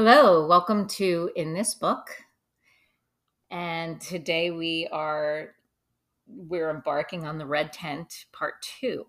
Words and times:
Hello, 0.00 0.46
welcome 0.46 0.86
to 0.86 1.28
In 1.34 1.54
This 1.54 1.74
Book. 1.74 2.10
And 3.50 4.00
today 4.00 4.52
we 4.52 4.86
are 4.92 5.56
we're 6.28 6.70
embarking 6.70 7.26
on 7.26 7.36
the 7.36 7.46
Red 7.46 7.72
Tent 7.72 8.26
Part 8.30 8.62
2. 8.78 9.04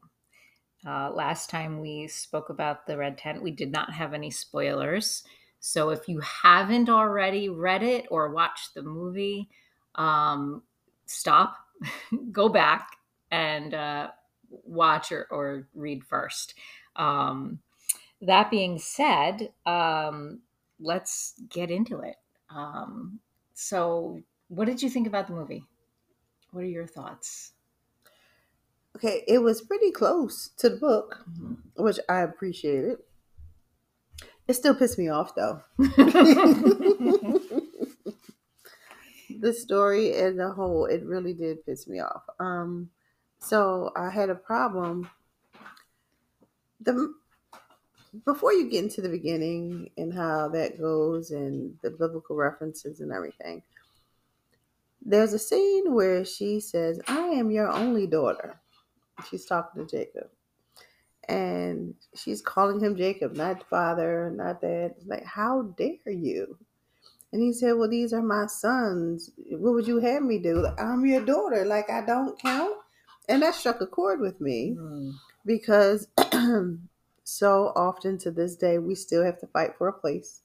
Uh, 0.87 1.11
last 1.11 1.51
time 1.51 1.79
we 1.79 2.07
spoke 2.07 2.49
about 2.49 2.87
the 2.87 2.97
Red 2.97 3.19
Tent, 3.19 3.43
we 3.43 3.51
did 3.51 3.71
not 3.71 3.93
have 3.93 4.15
any 4.15 4.31
spoilers. 4.31 5.23
So 5.59 5.91
if 5.91 6.07
you 6.07 6.21
haven't 6.21 6.89
already 6.89 7.49
read 7.49 7.83
it 7.83 8.07
or 8.09 8.33
watched 8.33 8.73
the 8.73 8.81
movie, 8.81 9.47
um, 9.93 10.63
stop, 11.05 11.55
go 12.31 12.49
back, 12.49 12.89
and 13.29 13.75
uh, 13.75 14.07
watch 14.49 15.11
or, 15.11 15.27
or 15.29 15.67
read 15.75 16.03
first. 16.03 16.55
Um, 16.95 17.59
that 18.21 18.49
being 18.49 18.79
said, 18.79 19.53
um, 19.67 20.39
let's 20.79 21.33
get 21.49 21.69
into 21.71 21.99
it. 21.99 22.15
Um, 22.49 23.19
so, 23.53 24.21
what 24.47 24.65
did 24.65 24.81
you 24.81 24.89
think 24.89 25.07
about 25.07 25.27
the 25.27 25.33
movie? 25.33 25.63
What 26.51 26.63
are 26.63 26.67
your 26.67 26.87
thoughts? 26.87 27.53
Okay, 28.95 29.23
it 29.27 29.39
was 29.39 29.61
pretty 29.61 29.91
close 29.91 30.49
to 30.57 30.69
the 30.69 30.77
book, 30.77 31.25
Mhm. 31.29 31.57
which 31.75 31.99
I 32.09 32.21
appreciated. 32.21 32.97
It 34.47 34.53
still 34.55 34.73
pissed 34.73 34.97
me 34.97 35.09
off 35.09 35.35
though. 35.35 35.61
the 39.39 39.53
story 39.53 40.13
as 40.13 40.37
a 40.37 40.49
whole, 40.49 40.85
it 40.85 41.03
really 41.05 41.33
did 41.33 41.63
piss 41.65 41.87
me 41.87 41.99
off. 41.99 42.23
Um, 42.39 42.89
so 43.39 43.91
I 43.95 44.09
had 44.09 44.29
a 44.29 44.35
problem. 44.35 45.09
The 46.81 47.13
before 48.25 48.53
you 48.53 48.69
get 48.69 48.83
into 48.83 49.01
the 49.01 49.09
beginning 49.09 49.91
and 49.97 50.13
how 50.13 50.49
that 50.49 50.79
goes 50.79 51.31
and 51.31 51.77
the 51.81 51.91
biblical 51.91 52.35
references 52.35 52.99
and 52.99 53.11
everything, 53.11 53.61
there's 55.05 55.33
a 55.33 55.39
scene 55.39 55.93
where 55.93 56.25
she 56.25 56.59
says, 56.59 56.99
"I 57.07 57.19
am 57.29 57.51
your 57.51 57.69
only 57.69 58.07
daughter." 58.07 58.59
She's 59.29 59.45
talking 59.45 59.85
to 59.85 59.97
Jacob, 59.97 60.29
and 61.27 61.93
she's 62.15 62.41
calling 62.41 62.79
him 62.79 62.95
Jacob, 62.95 63.35
not 63.35 63.67
father, 63.69 64.31
not 64.35 64.61
dad. 64.61 64.95
It's 64.97 65.05
like, 65.07 65.25
how 65.25 65.73
dare 65.77 65.97
you? 66.13 66.57
And 67.31 67.41
he 67.41 67.53
said, 67.53 67.73
Well, 67.73 67.89
these 67.89 68.13
are 68.13 68.21
my 68.21 68.47
sons. 68.47 69.29
What 69.51 69.73
would 69.73 69.87
you 69.87 69.99
have 69.99 70.23
me 70.23 70.39
do? 70.39 70.61
Like, 70.63 70.81
I'm 70.81 71.05
your 71.05 71.23
daughter. 71.23 71.63
Like, 71.65 71.89
I 71.89 72.03
don't 72.05 72.39
count. 72.41 72.75
And 73.27 73.43
that 73.43 73.53
struck 73.53 73.81
a 73.81 73.87
chord 73.87 74.19
with 74.19 74.41
me 74.41 74.75
Mm. 74.79 75.13
because 75.45 76.07
so 77.29 77.71
often 77.75 78.17
to 78.19 78.31
this 78.31 78.55
day, 78.55 78.77
we 78.77 78.95
still 78.95 79.23
have 79.23 79.39
to 79.39 79.47
fight 79.47 79.77
for 79.77 79.87
a 79.87 79.93
place. 79.93 80.41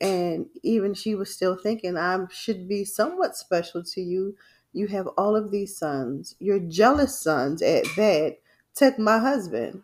And 0.00 0.46
even 0.62 0.94
she 0.94 1.14
was 1.14 1.32
still 1.32 1.56
thinking, 1.56 1.96
I 1.96 2.18
should 2.30 2.68
be 2.68 2.84
somewhat 2.84 3.36
special 3.36 3.82
to 3.84 4.00
you. 4.00 4.36
You 4.72 4.86
have 4.88 5.06
all 5.18 5.36
of 5.36 5.50
these 5.50 5.76
sons. 5.76 6.34
Your 6.38 6.58
jealous 6.58 7.20
sons 7.20 7.62
at 7.62 7.84
that 7.96 8.38
took 8.74 8.98
my 8.98 9.18
husband. 9.18 9.82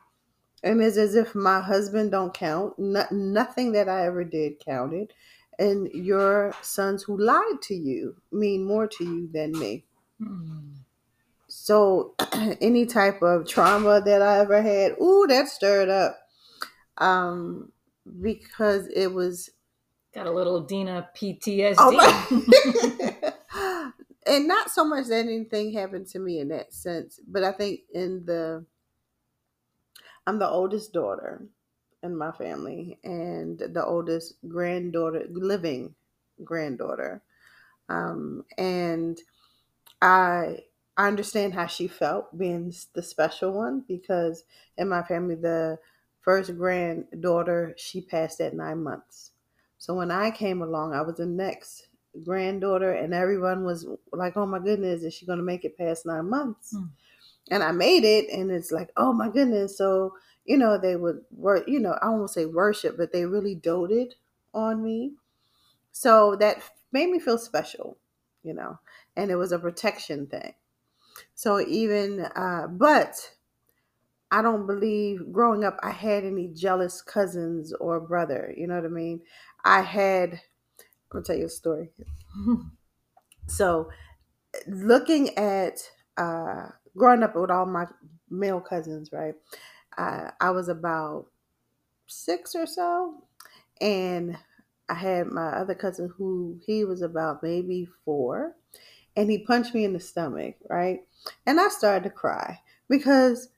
And 0.62 0.80
it's 0.82 0.96
as 0.96 1.14
if 1.14 1.34
my 1.34 1.60
husband 1.60 2.12
don't 2.12 2.32
count. 2.32 2.78
No, 2.78 3.04
nothing 3.10 3.72
that 3.72 3.88
I 3.88 4.06
ever 4.06 4.24
did 4.24 4.64
counted. 4.64 5.12
And 5.58 5.88
your 5.92 6.54
sons 6.62 7.02
who 7.02 7.18
lied 7.18 7.60
to 7.62 7.74
you 7.74 8.16
mean 8.32 8.64
more 8.64 8.86
to 8.86 9.04
you 9.04 9.28
than 9.32 9.52
me. 9.52 9.84
Mm. 10.20 10.74
So 11.64 12.14
any 12.60 12.84
type 12.84 13.22
of 13.22 13.48
trauma 13.48 14.02
that 14.04 14.20
I 14.20 14.40
ever 14.40 14.60
had, 14.60 15.00
ooh, 15.00 15.24
that 15.30 15.48
stirred 15.48 15.88
up. 15.88 16.18
Um, 16.98 17.72
because 18.20 18.86
it 18.88 19.14
was 19.14 19.48
Got 20.14 20.26
a 20.26 20.30
little 20.30 20.60
Dinah 20.60 21.08
PTSD. 21.16 21.76
Oh 21.78 21.92
and 24.26 24.46
not 24.46 24.72
so 24.72 24.84
much 24.84 25.06
that 25.06 25.24
anything 25.24 25.72
happened 25.72 26.06
to 26.08 26.18
me 26.18 26.38
in 26.38 26.48
that 26.48 26.74
sense, 26.74 27.18
but 27.26 27.42
I 27.42 27.52
think 27.52 27.80
in 27.94 28.26
the 28.26 28.66
I'm 30.26 30.38
the 30.38 30.50
oldest 30.50 30.92
daughter 30.92 31.46
in 32.02 32.14
my 32.14 32.32
family 32.32 32.98
and 33.04 33.58
the 33.58 33.82
oldest 33.82 34.34
granddaughter 34.46 35.24
living 35.30 35.94
granddaughter. 36.44 37.22
Um, 37.88 38.44
and 38.58 39.18
I 40.02 40.58
I 40.96 41.08
understand 41.08 41.54
how 41.54 41.66
she 41.66 41.88
felt 41.88 42.36
being 42.38 42.72
the 42.94 43.02
special 43.02 43.52
one 43.52 43.80
because 43.86 44.44
in 44.76 44.88
my 44.88 45.02
family 45.02 45.34
the 45.34 45.78
first 46.20 46.56
granddaughter 46.56 47.74
she 47.76 48.00
passed 48.00 48.40
at 48.40 48.54
nine 48.54 48.82
months. 48.82 49.32
So 49.78 49.94
when 49.94 50.10
I 50.10 50.30
came 50.30 50.62
along, 50.62 50.94
I 50.94 51.02
was 51.02 51.16
the 51.16 51.26
next 51.26 51.88
granddaughter, 52.24 52.92
and 52.92 53.12
everyone 53.12 53.64
was 53.64 53.86
like, 54.12 54.36
"Oh 54.36 54.46
my 54.46 54.60
goodness, 54.60 55.02
is 55.02 55.12
she 55.14 55.26
going 55.26 55.38
to 55.38 55.44
make 55.44 55.64
it 55.64 55.76
past 55.76 56.06
nine 56.06 56.30
months?" 56.30 56.70
Hmm. 56.76 56.86
And 57.50 57.62
I 57.62 57.72
made 57.72 58.04
it, 58.04 58.28
and 58.30 58.50
it's 58.50 58.72
like, 58.72 58.90
"Oh 58.96 59.12
my 59.12 59.28
goodness!" 59.30 59.76
So 59.78 60.16
you 60.44 60.56
know, 60.58 60.78
they 60.78 60.96
would 60.96 61.24
work. 61.32 61.64
You 61.68 61.80
know, 61.80 61.98
I 62.02 62.10
won't 62.10 62.30
say 62.30 62.46
worship, 62.46 62.96
but 62.96 63.12
they 63.12 63.26
really 63.26 63.54
doted 63.54 64.14
on 64.54 64.82
me. 64.82 65.14
So 65.92 66.36
that 66.36 66.62
made 66.92 67.10
me 67.10 67.18
feel 67.18 67.38
special, 67.38 67.98
you 68.42 68.54
know, 68.54 68.78
and 69.16 69.30
it 69.30 69.36
was 69.36 69.52
a 69.52 69.58
protection 69.58 70.26
thing. 70.26 70.54
So 71.34 71.60
even, 71.60 72.20
uh, 72.20 72.66
but 72.68 73.34
I 74.30 74.42
don't 74.42 74.66
believe 74.66 75.32
growing 75.32 75.64
up 75.64 75.78
I 75.82 75.90
had 75.90 76.24
any 76.24 76.48
jealous 76.48 77.02
cousins 77.02 77.72
or 77.74 78.00
brother. 78.00 78.52
You 78.56 78.66
know 78.66 78.76
what 78.76 78.84
I 78.84 78.88
mean? 78.88 79.22
I 79.64 79.82
had. 79.82 80.34
I'm 80.34 80.40
gonna 81.10 81.24
tell 81.24 81.36
you 81.38 81.46
a 81.46 81.50
story. 81.50 81.90
So, 83.48 83.90
looking 84.66 85.36
at 85.38 85.80
uh, 86.16 86.68
growing 86.96 87.22
up 87.22 87.36
with 87.36 87.50
all 87.50 87.66
my 87.66 87.86
male 88.30 88.60
cousins, 88.60 89.12
right? 89.12 89.34
Uh, 89.98 90.30
I 90.40 90.50
was 90.50 90.68
about 90.68 91.26
six 92.06 92.54
or 92.54 92.66
so, 92.66 93.24
and 93.80 94.38
I 94.88 94.94
had 94.94 95.28
my 95.28 95.48
other 95.48 95.74
cousin 95.74 96.12
who 96.16 96.60
he 96.66 96.84
was 96.84 97.02
about 97.02 97.42
maybe 97.42 97.86
four, 98.04 98.56
and 99.16 99.30
he 99.30 99.38
punched 99.38 99.74
me 99.74 99.84
in 99.84 99.92
the 99.92 100.00
stomach, 100.00 100.56
right? 100.68 101.00
And 101.46 101.60
I 101.60 101.68
started 101.68 102.04
to 102.04 102.10
cry 102.10 102.60
because 102.88 103.48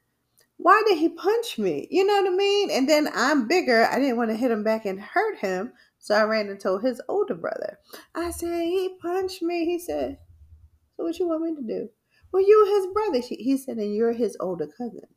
why 0.58 0.82
did 0.86 0.98
he 0.98 1.08
punch 1.08 1.58
me? 1.58 1.86
You 1.90 2.06
know 2.06 2.22
what 2.22 2.32
I 2.32 2.36
mean? 2.36 2.70
And 2.70 2.88
then 2.88 3.08
I'm 3.14 3.46
bigger. 3.46 3.84
I 3.84 3.98
didn't 3.98 4.16
want 4.16 4.30
to 4.30 4.36
hit 4.36 4.50
him 4.50 4.62
back 4.64 4.86
and 4.86 5.00
hurt 5.00 5.38
him. 5.38 5.72
So 5.98 6.14
I 6.14 6.22
ran 6.22 6.48
and 6.48 6.58
told 6.58 6.82
his 6.82 7.00
older 7.08 7.34
brother. 7.34 7.78
I 8.14 8.30
said, 8.30 8.62
he 8.62 8.96
punched 9.02 9.42
me. 9.42 9.64
He 9.64 9.78
said, 9.78 10.18
so 10.96 11.04
what 11.04 11.18
you 11.18 11.28
want 11.28 11.42
me 11.42 11.54
to 11.56 11.62
do? 11.62 11.88
Well, 12.32 12.46
you 12.46 12.64
his 12.76 12.92
brother. 12.92 13.20
He 13.20 13.56
said, 13.56 13.76
and 13.78 13.94
you're 13.94 14.12
his 14.12 14.36
older 14.40 14.66
cousin. 14.66 15.08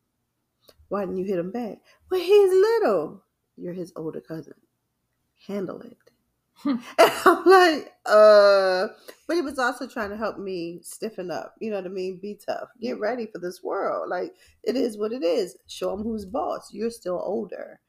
Why 0.90 1.02
didn't 1.02 1.18
you 1.18 1.26
hit 1.26 1.40
him 1.40 1.52
back? 1.52 1.78
Well, 2.10 2.20
he's 2.20 2.52
little. 2.52 3.24
You're 3.56 3.74
his 3.74 3.94
older 3.96 4.22
cousin. 4.22 4.56
Handle 5.48 5.82
it. 5.82 6.09
and 6.66 6.82
I'm 6.98 7.46
like, 7.46 7.94
uh, 8.06 8.88
but 9.28 9.36
he 9.36 9.42
was 9.42 9.60
also 9.60 9.88
trying 9.88 10.10
to 10.10 10.18
help 10.18 10.38
me 10.38 10.80
stiffen 10.82 11.32
up. 11.32 11.56
You 11.60 11.72
know 11.72 11.78
what 11.78 11.86
I 11.86 11.90
mean? 11.90 12.20
Be 12.22 12.40
tough. 12.46 12.70
Get 12.82 13.00
ready 13.00 13.28
for 13.28 13.40
this 13.40 13.64
world. 13.64 14.10
Like 14.10 14.34
it 14.64 14.76
is 14.76 14.98
what 14.98 15.12
it 15.14 15.24
is. 15.24 15.58
Show 15.68 15.94
him 15.94 16.04
who's 16.04 16.26
boss. 16.26 16.74
You're 16.74 16.90
still 16.90 17.22
older. 17.24 17.80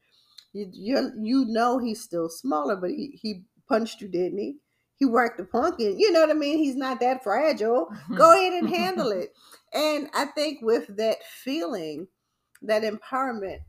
You 0.53 0.69
you 0.73 1.11
you 1.21 1.45
know 1.45 1.79
he's 1.79 2.01
still 2.01 2.29
smaller, 2.29 2.75
but 2.75 2.91
he 2.91 3.19
he 3.21 3.43
punched 3.67 4.01
you, 4.01 4.07
didn't 4.07 4.37
he? 4.37 4.57
He 4.97 5.05
worked 5.05 5.37
the 5.37 5.45
pumpkin. 5.45 5.99
You 5.99 6.11
know 6.11 6.21
what 6.21 6.29
I 6.29 6.33
mean? 6.33 6.57
He's 6.59 6.75
not 6.75 6.99
that 6.99 7.23
fragile. 7.23 7.87
Go 8.15 8.33
ahead 8.37 8.53
and 8.53 8.69
handle 8.69 9.11
it. 9.11 9.33
And 9.73 10.09
I 10.13 10.25
think 10.25 10.59
with 10.61 10.95
that 10.97 11.17
feeling, 11.43 12.07
that 12.61 12.83
empowerment 12.83 13.59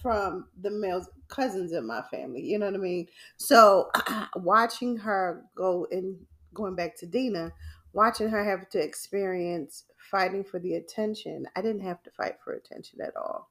from 0.00 0.46
the 0.60 0.70
male 0.70 1.04
cousins 1.28 1.72
in 1.72 1.86
my 1.86 2.02
family, 2.10 2.42
you 2.42 2.58
know 2.58 2.66
what 2.66 2.74
I 2.74 2.78
mean? 2.78 3.06
So 3.36 3.90
watching 4.36 4.96
her 4.98 5.44
go 5.54 5.86
and 5.90 6.16
going 6.54 6.74
back 6.74 6.96
to 6.98 7.06
Dinah, 7.06 7.52
watching 7.92 8.28
her 8.28 8.44
have 8.44 8.68
to 8.70 8.78
experience 8.82 9.84
fighting 10.10 10.44
for 10.44 10.58
the 10.58 10.74
attention. 10.74 11.46
I 11.56 11.62
didn't 11.62 11.82
have 11.82 12.02
to 12.04 12.10
fight 12.10 12.36
for 12.42 12.54
attention 12.54 13.00
at 13.00 13.16
all. 13.16 13.50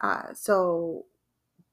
Uh, 0.00 0.32
so, 0.34 1.06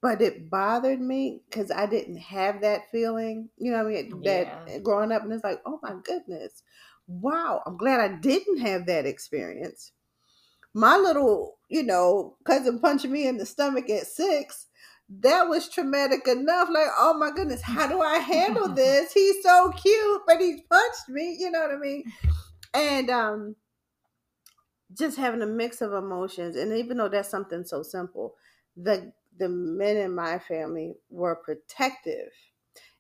but 0.02 0.22
it 0.22 0.50
bothered 0.50 1.00
me 1.02 1.42
because 1.50 1.72
I 1.72 1.86
didn't 1.86 2.18
have 2.18 2.62
that 2.62 2.90
feeling, 2.92 3.50
you 3.58 3.72
know 3.72 3.84
what 3.84 3.92
I 3.96 4.02
mean? 4.04 4.22
That 4.24 4.48
Yeah. 4.66 4.80
growing 4.84 5.12
up, 5.12 5.24
and 5.24 5.32
it's 5.34 5.44
like, 5.44 5.62
oh 5.66 5.80
my 5.82 5.96
goodness, 6.04 6.64
wow, 7.08 7.62
I'm 7.66 7.78
glad 7.78 8.00
I 8.00 8.16
didn't 8.18 8.60
have 8.60 8.86
that 8.88 9.06
experience. 9.06 9.92
My 10.74 10.98
little, 10.98 11.58
you 11.70 11.84
know, 11.84 12.38
cousin 12.46 12.80
punching 12.80 13.12
me 13.12 13.28
in 13.28 13.38
the 13.38 13.46
stomach 13.46 13.90
at 13.90 14.08
six, 14.08 14.68
that 15.10 15.44
was 15.44 15.70
traumatic 15.70 16.28
enough. 16.28 16.70
Like, 16.72 16.88
oh 16.98 17.16
my 17.18 17.32
goodness, 17.32 17.62
how 17.62 17.88
do 17.88 18.02
I 18.02 18.18
handle 18.20 18.70
this? 18.74 19.14
He's 19.14 19.44
so 19.44 19.72
cute, 19.72 20.22
but 20.28 20.40
he 20.40 20.62
punched 20.70 21.10
me, 21.10 21.38
you 21.40 21.52
know 21.52 21.62
what 21.62 21.72
I 21.76 21.78
mean? 21.78 22.06
And 22.74 23.10
um 23.10 23.56
just 24.94 25.18
having 25.18 25.42
a 25.42 25.46
mix 25.48 25.82
of 25.82 25.94
emotions. 25.94 26.56
And 26.56 26.74
even 26.74 26.98
though 26.98 27.10
that's 27.10 27.30
something 27.30 27.64
so 27.66 27.84
simple, 27.84 28.36
the 28.76 29.14
the 29.36 29.50
men 29.50 29.98
in 29.98 30.14
my 30.14 30.38
family 30.38 30.94
were 31.10 31.36
protective 31.36 32.32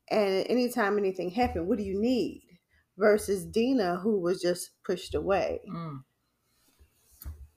And 0.09 0.47
anytime 0.47 0.97
anything 0.97 1.31
happened, 1.31 1.67
what 1.67 1.79
do 1.79 1.85
you 1.85 1.99
need? 1.99 2.59
Versus 2.97 3.45
Dinah, 3.45 3.97
who 3.97 4.19
was 4.19 4.41
just 4.41 4.83
pushed 4.83 5.15
away. 5.15 5.61
Mm. 5.67 6.03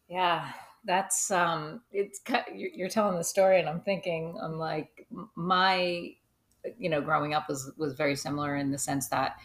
Yeah, 0.08 0.52
that's 0.86 1.30
um. 1.30 1.82
It's 1.92 2.20
you're 2.54 2.70
you're 2.70 2.88
telling 2.88 3.16
the 3.16 3.24
story, 3.24 3.60
and 3.60 3.68
I'm 3.68 3.80
thinking, 3.80 4.38
I'm 4.42 4.58
like, 4.58 5.06
my, 5.34 6.12
you 6.78 6.88
know, 6.88 7.00
growing 7.00 7.34
up 7.34 7.48
was 7.48 7.72
was 7.76 7.94
very 7.94 8.16
similar 8.16 8.56
in 8.56 8.70
the 8.70 8.78
sense 8.78 9.08
that 9.08 9.36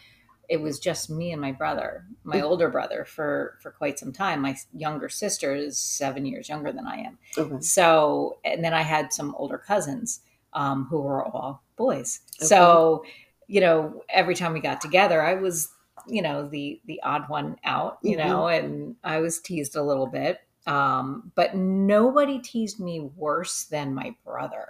it 0.48 0.60
was 0.60 0.78
just 0.78 1.10
me 1.10 1.32
and 1.32 1.40
my 1.40 1.52
brother, 1.52 2.04
my 2.24 2.40
Mm. 2.40 2.44
older 2.44 2.68
brother, 2.68 3.04
for 3.04 3.58
for 3.62 3.70
quite 3.70 3.98
some 3.98 4.12
time. 4.12 4.40
My 4.42 4.56
younger 4.74 5.08
sister 5.08 5.54
is 5.54 5.78
seven 5.78 6.26
years 6.26 6.48
younger 6.48 6.72
than 6.72 6.86
I 6.86 6.98
am. 6.98 7.18
Okay. 7.38 7.56
So, 7.60 8.38
and 8.44 8.64
then 8.64 8.74
I 8.74 8.82
had 8.82 9.12
some 9.12 9.34
older 9.36 9.58
cousins 9.58 10.20
um, 10.52 10.86
who 10.86 11.00
were 11.00 11.24
all 11.24 11.62
boys. 11.76 12.20
So, 12.38 13.04
you 13.48 13.60
know, 13.60 14.02
every 14.08 14.34
time 14.34 14.52
we 14.52 14.60
got 14.60 14.80
together, 14.80 15.22
I 15.22 15.34
was, 15.34 15.68
you 16.06 16.22
know, 16.22 16.48
the 16.48 16.80
the 16.86 17.00
odd 17.02 17.28
one 17.28 17.56
out, 17.64 17.98
you 18.02 18.16
Mhm. 18.16 18.26
know, 18.26 18.48
and 18.48 18.96
I 19.04 19.20
was 19.20 19.40
teased 19.40 19.76
a 19.76 19.82
little 19.82 20.06
bit. 20.06 20.40
Um, 20.66 21.32
but 21.34 21.56
nobody 21.56 22.38
teased 22.38 22.78
me 22.80 23.00
worse 23.00 23.64
than 23.64 23.94
my 23.94 24.14
brother. 24.24 24.68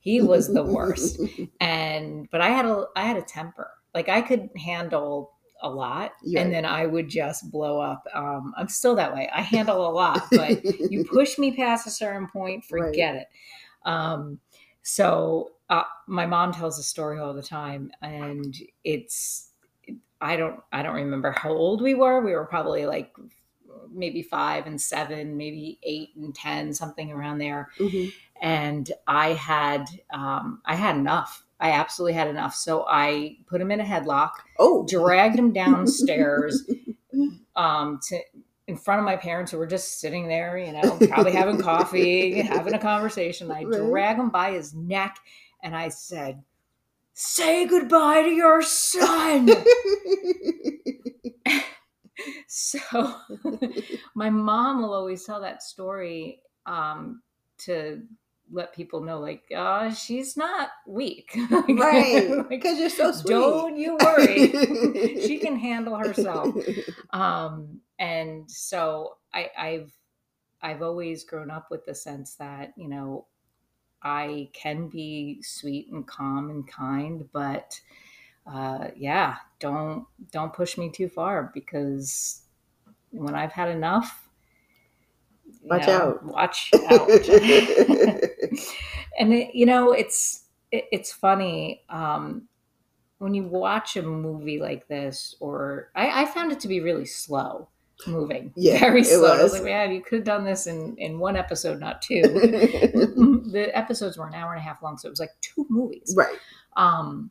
He 0.00 0.20
was 0.20 0.52
the 0.52 0.62
worst 0.62 1.18
and 1.60 2.26
but 2.30 2.40
i 2.40 2.48
had 2.48 2.64
a 2.64 2.86
i 2.96 3.02
had 3.02 3.18
a 3.18 3.22
temper 3.22 3.70
like 3.94 4.08
i 4.08 4.22
could 4.22 4.48
handle 4.56 5.32
a 5.62 5.68
lot 5.68 6.12
Yeah. 6.24 6.40
and 6.40 6.50
then 6.52 6.64
i 6.64 6.86
would 6.86 7.08
just 7.10 7.50
blow 7.50 7.78
up 7.78 8.02
um 8.14 8.54
i'm 8.56 8.68
still 8.68 8.94
that 8.96 9.12
way 9.14 9.28
i 9.34 9.42
handle 9.42 9.86
a 9.86 9.92
lot 9.92 10.22
but 10.30 10.62
you 10.90 11.04
push 11.12 11.36
me 11.38 11.54
past 11.54 11.86
a 11.86 11.90
certain 11.90 12.26
point 12.28 12.64
Right. 12.70 12.86
forget 12.86 13.14
it 13.14 13.26
um 13.84 14.40
so 14.82 15.50
uh, 15.68 15.84
my 16.08 16.24
mom 16.24 16.52
tells 16.52 16.78
a 16.78 16.82
story 16.82 17.18
all 17.20 17.34
the 17.34 17.42
time 17.42 17.92
and 18.00 18.56
it's 18.84 19.50
i 20.22 20.34
don't 20.34 20.60
i 20.72 20.82
don't 20.82 20.94
remember 20.96 21.30
how 21.30 21.50
old 21.50 21.82
we 21.82 21.92
were 21.92 22.24
we 22.24 22.32
were 22.32 22.46
probably 22.46 22.86
like 22.86 23.14
maybe 23.92 24.22
five 24.22 24.66
and 24.66 24.80
seven 24.80 25.36
maybe 25.36 25.78
eight 25.82 26.10
and 26.16 26.34
ten 26.34 26.72
something 26.74 27.10
around 27.12 27.38
there 27.38 27.68
Mhm. 27.78 28.12
and 28.40 28.92
I 29.06 29.34
had 29.34 29.86
um, 30.12 30.60
I 30.64 30.74
had 30.74 30.96
enough. 30.96 31.44
I 31.62 31.72
absolutely 31.72 32.14
had 32.14 32.28
enough. 32.28 32.54
So 32.54 32.86
I 32.88 33.36
put 33.46 33.60
him 33.60 33.70
in 33.70 33.80
a 33.80 33.84
headlock, 33.84 34.30
Oh. 34.58 34.86
dragged 34.88 35.38
him 35.38 35.52
downstairs 35.52 36.66
um, 37.56 38.00
to 38.08 38.18
in 38.66 38.76
front 38.76 39.00
of 39.00 39.04
my 39.04 39.16
parents 39.16 39.50
who 39.52 39.58
were 39.58 39.66
just 39.66 40.00
sitting 40.00 40.26
there, 40.28 40.56
you 40.56 40.72
know, 40.72 40.96
probably 41.08 41.32
having 41.32 41.58
coffee, 41.60 42.40
having 42.40 42.72
a 42.72 42.78
conversation. 42.78 43.50
I 43.50 43.64
drag 43.64 44.16
him 44.16 44.30
by 44.30 44.52
his 44.52 44.72
neck, 44.74 45.18
and 45.62 45.76
I 45.76 45.88
said, 45.88 46.42
"Say 47.12 47.66
goodbye 47.66 48.22
to 48.22 48.30
your 48.30 48.62
son." 48.62 49.50
so 52.48 53.14
my 54.14 54.30
mom 54.30 54.82
will 54.82 54.94
always 54.94 55.24
tell 55.24 55.40
that 55.40 55.62
story 55.62 56.40
um, 56.66 57.22
to 57.58 58.02
let 58.52 58.74
people 58.74 59.00
know 59.00 59.20
like 59.20 59.44
uh 59.54 59.92
she's 59.92 60.36
not 60.36 60.70
weak 60.86 61.36
right. 61.68 62.48
Because 62.48 62.78
you're 62.78 62.88
so 62.88 63.12
sweet. 63.12 63.30
don't 63.30 63.76
you 63.76 63.96
worry 64.02 64.50
she 65.20 65.38
can 65.38 65.56
handle 65.56 65.94
herself 65.96 66.54
um 67.10 67.80
and 67.98 68.50
so 68.50 69.16
i 69.32 69.48
i've 69.56 69.92
i've 70.62 70.82
always 70.82 71.22
grown 71.22 71.50
up 71.50 71.68
with 71.70 71.84
the 71.86 71.94
sense 71.94 72.34
that 72.34 72.72
you 72.76 72.88
know 72.88 73.26
i 74.02 74.48
can 74.52 74.88
be 74.88 75.40
sweet 75.42 75.88
and 75.92 76.06
calm 76.08 76.50
and 76.50 76.66
kind 76.66 77.28
but 77.32 77.80
uh 78.46 78.88
yeah 78.96 79.36
don't 79.58 80.06
don't 80.32 80.52
push 80.52 80.76
me 80.78 80.90
too 80.90 81.08
far 81.08 81.50
because 81.54 82.42
when 83.10 83.34
i've 83.34 83.52
had 83.52 83.68
enough 83.68 84.26
Watch 85.62 85.86
know, 85.88 85.92
out. 85.92 86.24
watch 86.24 86.70
out. 86.90 87.08
And 89.18 89.34
it, 89.34 89.54
you 89.54 89.66
know 89.66 89.92
it's 89.92 90.44
it, 90.72 90.84
it's 90.92 91.12
funny 91.12 91.82
um 91.90 92.48
when 93.18 93.34
you 93.34 93.42
watch 93.42 93.96
a 93.96 94.02
movie 94.02 94.58
like 94.58 94.88
this 94.88 95.34
or 95.40 95.90
I, 95.94 96.22
I 96.22 96.26
found 96.26 96.52
it 96.52 96.60
to 96.60 96.68
be 96.68 96.80
really 96.80 97.04
slow 97.04 97.68
moving 98.06 98.52
Yeah, 98.56 98.78
very 98.78 99.04
slow. 99.04 99.36
I 99.36 99.42
was 99.42 99.52
like 99.52 99.64
man 99.64 99.92
you 99.92 100.00
could 100.00 100.18
have 100.20 100.24
done 100.24 100.44
this 100.44 100.66
in 100.66 100.96
in 100.96 101.18
one 101.18 101.36
episode 101.36 101.80
not 101.80 102.00
two. 102.00 102.22
The 102.22 103.70
episodes 103.74 104.16
were 104.16 104.26
an 104.28 104.34
hour 104.34 104.52
and 104.52 104.60
a 104.60 104.62
half 104.64 104.82
long 104.82 104.96
so 104.96 105.08
it 105.08 105.10
was 105.10 105.20
like 105.20 105.32
two 105.42 105.66
movies. 105.68 106.14
Right. 106.16 106.38
um 106.76 107.30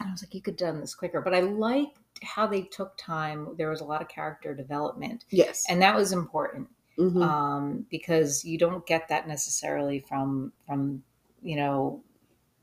i 0.00 0.10
was 0.10 0.22
like 0.22 0.34
you 0.34 0.40
could 0.42 0.58
have 0.60 0.72
done 0.72 0.80
this 0.80 0.94
quicker 0.94 1.20
but 1.20 1.34
i 1.34 1.40
liked 1.40 1.98
how 2.22 2.46
they 2.46 2.62
took 2.62 2.96
time 2.98 3.54
there 3.58 3.70
was 3.70 3.80
a 3.80 3.84
lot 3.84 4.02
of 4.02 4.08
character 4.08 4.54
development 4.54 5.24
Yes. 5.30 5.64
and 5.68 5.80
that 5.82 5.94
was 5.96 6.12
important 6.12 6.68
Mhm. 6.98 7.22
um, 7.22 7.86
because 7.90 8.44
you 8.44 8.58
don't 8.58 8.84
get 8.86 9.06
that 9.08 9.28
necessarily 9.28 10.00
from 10.00 10.52
from 10.66 11.02
you 11.42 11.54
know 11.56 12.02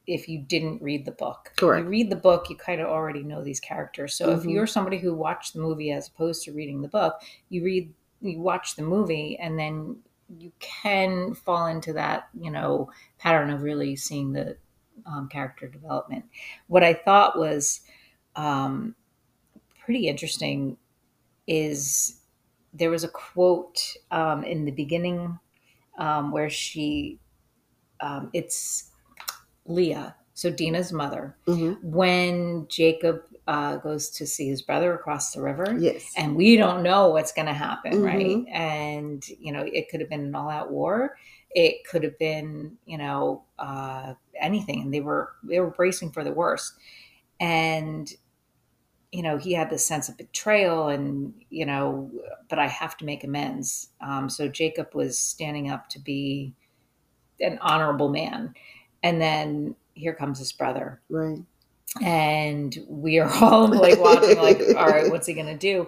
if 0.08 0.28
you 0.30 0.38
didn't 0.40 0.80
read 0.84 1.04
the 1.04 1.12
book. 1.12 1.52
Correct. 1.56 1.84
You 1.86 1.90
read 1.90 2.10
the 2.12 2.16
book, 2.16 2.48
you 2.48 2.56
kind 2.56 2.80
of 2.80 2.86
already 2.88 3.24
know 3.24 3.44
these 3.44 3.60
characters. 3.60 4.14
So 4.14 4.30
if 4.30 4.44
Mhm. 4.44 4.52
you're 4.52 4.68
somebody 4.68 5.00
who 5.00 5.16
watched 5.16 5.54
the 5.56 5.62
movie 5.62 5.90
as 5.92 6.10
opposed 6.10 6.44
to 6.44 6.52
reading 6.52 6.82
the 6.84 6.88
book, 6.88 7.20
you 7.50 7.64
read 7.64 7.92
you 8.22 8.40
watch 8.40 8.76
the 8.76 8.84
movie 8.84 9.36
and 9.40 9.58
then 9.58 10.04
you 10.38 10.52
can 10.60 11.34
fall 11.34 11.66
into 11.68 11.94
that 11.94 12.28
you 12.34 12.52
know 12.52 12.92
pattern 13.18 13.50
of 13.50 13.62
really 13.64 13.96
seeing 13.96 14.34
the 14.34 14.58
um, 15.06 15.28
character 15.30 15.68
development. 15.68 16.26
What 16.68 16.84
I 16.84 16.94
thought 16.94 17.38
was 17.38 17.82
um, 18.36 18.96
pretty 19.84 20.08
interesting 20.08 20.78
is 21.48 22.20
there 22.74 22.90
was 22.90 23.04
a 23.04 23.10
quote 23.10 23.82
um, 24.12 24.44
in 24.44 24.66
the 24.66 24.72
beginning 24.72 25.40
um, 25.98 26.32
where 26.32 26.50
she 26.50 27.20
um, 28.02 28.30
it's 28.34 28.92
leah 29.68 30.16
so 30.34 30.52
dinah's 30.52 30.92
mother 30.92 31.36
Mhm. 31.48 31.82
when 31.82 32.68
jacob 32.68 33.24
uh, 33.48 33.78
goes 33.78 34.10
to 34.10 34.28
see 34.28 34.48
his 34.50 34.62
brother 34.62 34.94
across 34.94 35.32
the 35.34 35.42
river 35.42 35.78
Yes. 35.80 36.12
and 36.18 36.36
we 36.36 36.58
don't 36.58 36.84
know 36.84 37.10
what's 37.10 37.32
going 37.32 37.46
to 37.48 37.54
happen 37.54 38.02
right 38.04 38.26
Mhm. 38.26 38.52
and 38.52 39.26
you 39.40 39.52
know 39.52 39.62
it 39.62 39.88
could 39.90 40.02
have 40.02 40.10
been 40.10 40.26
an 40.26 40.36
all-out 40.36 40.72
war 40.72 41.18
it 41.56 41.86
could 41.90 42.04
have 42.04 42.20
been 42.20 42.78
you 42.86 42.98
know 42.98 43.44
uh, 43.58 44.14
anything 44.40 44.82
and 44.82 44.94
they 44.94 45.00
were 45.00 45.32
they 45.44 45.60
were 45.60 45.72
bracing 45.72 46.12
for 46.12 46.24
the 46.24 46.32
worst. 46.32 46.74
And 47.40 48.12
you 49.12 49.24
know 49.24 49.38
he 49.38 49.54
had 49.54 49.70
this 49.70 49.86
sense 49.86 50.10
of 50.10 50.18
betrayal 50.18 50.90
and 50.90 51.34
you 51.50 51.66
know 51.66 52.12
but 52.50 52.60
i 52.60 52.68
have 52.68 52.98
to 52.98 53.06
make 53.06 53.24
amends. 53.24 53.90
Um, 54.02 54.30
so 54.30 54.48
jacob 54.50 54.94
was 54.94 55.18
standing 55.18 55.72
up 55.72 55.90
to 55.90 56.00
be 56.00 56.54
an 57.40 57.58
honorable 57.62 58.10
man. 58.10 58.54
And 59.04 59.22
then 59.22 59.76
here 59.94 60.14
comes 60.14 60.40
his 60.40 60.52
brother. 60.52 61.02
Right. 61.10 61.40
and 62.02 62.78
we 62.90 63.20
are 63.20 63.32
all 63.42 63.68
like 63.68 64.00
watching 64.00 64.38
like 64.38 64.60
all 64.76 64.88
right 64.88 65.10
what's 65.10 65.28
he 65.28 65.34
gonna 65.34 65.58
do 65.58 65.88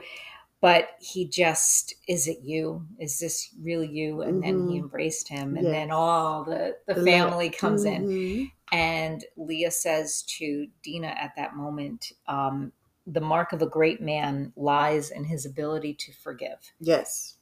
but 0.62 0.90
he 1.00 1.28
just 1.28 1.94
is 2.08 2.28
it 2.28 2.40
you? 2.42 2.86
Is 3.00 3.20
this 3.20 3.54
really 3.62 3.88
you? 3.90 4.22
And 4.22 4.42
then 4.44 4.68
he 4.70 4.76
Mhm. 4.78 4.82
embraced 4.84 5.28
him 5.30 5.56
and 5.58 5.68
then 5.74 5.92
all 5.92 6.44
the 6.44 6.78
the 6.88 6.96
family 6.96 7.50
comes 7.50 7.86
in. 7.86 8.04
Mhm. 8.06 8.52
and 8.72 9.24
leah 9.38 9.72
says 9.72 10.24
to 10.24 10.68
dinah 10.84 11.08
at 11.08 11.34
that 11.38 11.56
moment 11.56 12.12
um, 12.28 12.74
the 13.06 13.22
mark 13.22 13.54
of 13.54 13.62
a 13.62 13.68
great 13.68 14.02
man 14.02 14.52
lies 14.58 15.10
in 15.12 15.24
his 15.24 15.46
ability 15.46 15.94
to 15.94 16.12
forgive. 16.14 16.74
Yes. 16.80 17.38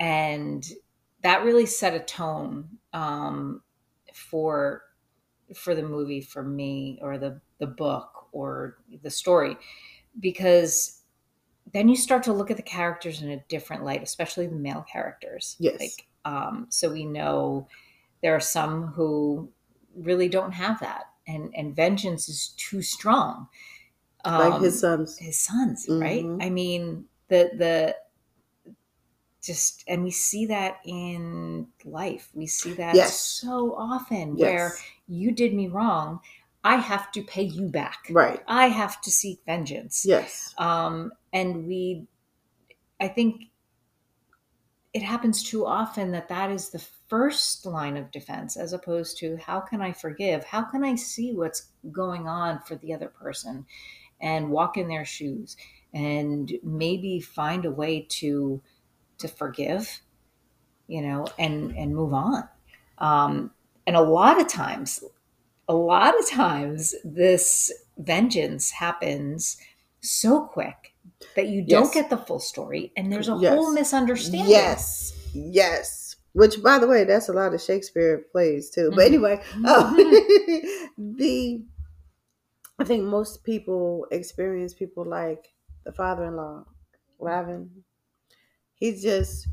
and 0.00 0.72
that 1.22 1.44
really 1.44 1.66
set 1.66 1.94
a 1.94 2.00
tone 2.00 2.78
um, 2.92 3.62
for 4.12 4.82
for 5.54 5.74
the 5.74 5.82
movie 5.82 6.20
for 6.20 6.42
me 6.42 6.98
or 7.02 7.18
the 7.18 7.40
the 7.58 7.66
book 7.66 8.28
or 8.32 8.78
the 9.02 9.10
story. 9.10 9.56
Because 10.20 11.02
then 11.72 11.88
you 11.88 11.96
start 11.96 12.22
to 12.24 12.32
look 12.32 12.50
at 12.50 12.56
the 12.56 12.62
characters 12.62 13.22
in 13.22 13.30
a 13.30 13.40
different 13.48 13.84
light 13.84 14.02
especially 14.02 14.46
the 14.46 14.56
male 14.56 14.82
characters 14.90 15.58
Yes. 15.58 15.80
like 15.80 16.06
um, 16.24 16.66
so 16.70 16.90
we 16.90 17.04
know 17.04 17.68
there 18.22 18.34
are 18.34 18.40
some 18.40 18.88
who 18.88 19.50
really 19.96 20.28
don't 20.28 20.52
have 20.52 20.80
that 20.80 21.04
and 21.26 21.54
and 21.56 21.76
vengeance 21.76 22.28
is 22.28 22.48
too 22.56 22.82
strong 22.82 23.48
like 24.36 24.54
Um, 24.54 24.60
his 24.60 24.80
sons. 24.80 25.18
his 25.18 25.38
sons, 25.38 25.90
right? 26.00 26.30
Mhm. 26.30 26.40
I 26.40 26.50
mean, 26.50 27.08
the 27.28 27.50
the 27.56 27.96
just 29.42 29.84
and 29.86 30.02
we 30.02 30.10
see 30.10 30.46
that 30.46 30.80
in 30.84 31.68
life. 31.84 32.30
We 32.34 32.46
see 32.46 32.74
that 32.74 32.96
Yes. 32.96 33.20
so 33.40 33.74
often 33.74 34.38
where 34.38 34.78
you 35.06 35.32
did 35.32 35.52
me 35.52 35.68
wrong, 35.68 36.20
I 36.64 36.76
have 36.76 37.12
to 37.12 37.22
pay 37.22 37.42
you 37.42 37.68
back. 37.68 38.06
Right. 38.10 38.42
I 38.48 38.68
have 38.68 39.00
to 39.02 39.10
seek 39.10 39.40
vengeance. 39.46 40.04
Yes. 40.06 40.54
Um 40.58 41.12
and 41.32 41.66
we 41.66 42.06
I 43.00 43.08
think 43.08 43.42
it 44.94 45.02
happens 45.02 45.42
too 45.42 45.66
often 45.66 46.12
that 46.12 46.28
that 46.28 46.50
is 46.50 46.70
the 46.70 46.84
first 47.08 47.66
line 47.66 47.96
of 47.96 48.12
defense 48.12 48.56
as 48.56 48.72
opposed 48.72 49.18
to 49.18 49.36
how 49.36 49.60
can 49.60 49.82
I 49.82 49.92
forgive? 49.92 50.44
How 50.44 50.62
can 50.62 50.84
I 50.84 50.94
see 50.94 51.32
what's 51.32 51.70
going 51.90 52.28
on 52.28 52.60
for 52.60 52.76
the 52.76 52.94
other 52.94 53.08
person 53.08 53.66
and 54.20 54.50
walk 54.50 54.76
in 54.76 54.88
their 54.88 55.04
shoes 55.04 55.56
and 55.92 56.52
maybe 56.62 57.20
find 57.20 57.64
a 57.64 57.70
way 57.70 58.06
to 58.08 58.62
to 59.18 59.28
forgive, 59.28 60.00
you 60.86 61.02
know, 61.02 61.26
and 61.38 61.76
and 61.76 61.94
move 61.94 62.12
on. 62.12 62.48
Um, 62.98 63.50
and 63.86 63.96
a 63.96 64.00
lot 64.00 64.40
of 64.40 64.48
times, 64.48 65.02
a 65.68 65.74
lot 65.74 66.18
of 66.18 66.28
times, 66.28 66.94
this 67.04 67.72
vengeance 67.98 68.70
happens 68.70 69.56
so 70.00 70.42
quick 70.42 70.94
that 71.36 71.48
you 71.48 71.62
don't 71.62 71.84
Yes. 71.84 71.94
get 71.94 72.10
the 72.10 72.18
full 72.18 72.40
story, 72.40 72.92
and 72.96 73.10
there's 73.12 73.28
a 73.28 73.36
Yes. 73.36 73.54
whole 73.54 73.72
misunderstanding. 73.72 74.50
Yes, 74.50 75.12
yes. 75.32 76.16
Which, 76.32 76.62
by 76.62 76.78
the 76.78 76.86
way, 76.88 77.04
that's 77.04 77.28
a 77.28 77.32
lot 77.32 77.54
of 77.54 77.60
Shakespeare 77.60 78.26
plays 78.32 78.70
too. 78.70 78.90
But 78.90 79.04
Mhm. 79.04 79.06
anyway, 79.06 79.42
uh, 79.64 79.94
the 80.98 81.64
I 82.78 82.84
think 82.84 83.04
most 83.04 83.44
people 83.44 84.06
experience 84.10 84.74
people 84.74 85.04
like 85.04 85.54
the 85.84 85.92
father-in-law, 85.92 86.64
Laban. 87.20 87.84
He's 88.74 89.02
just 89.02 89.46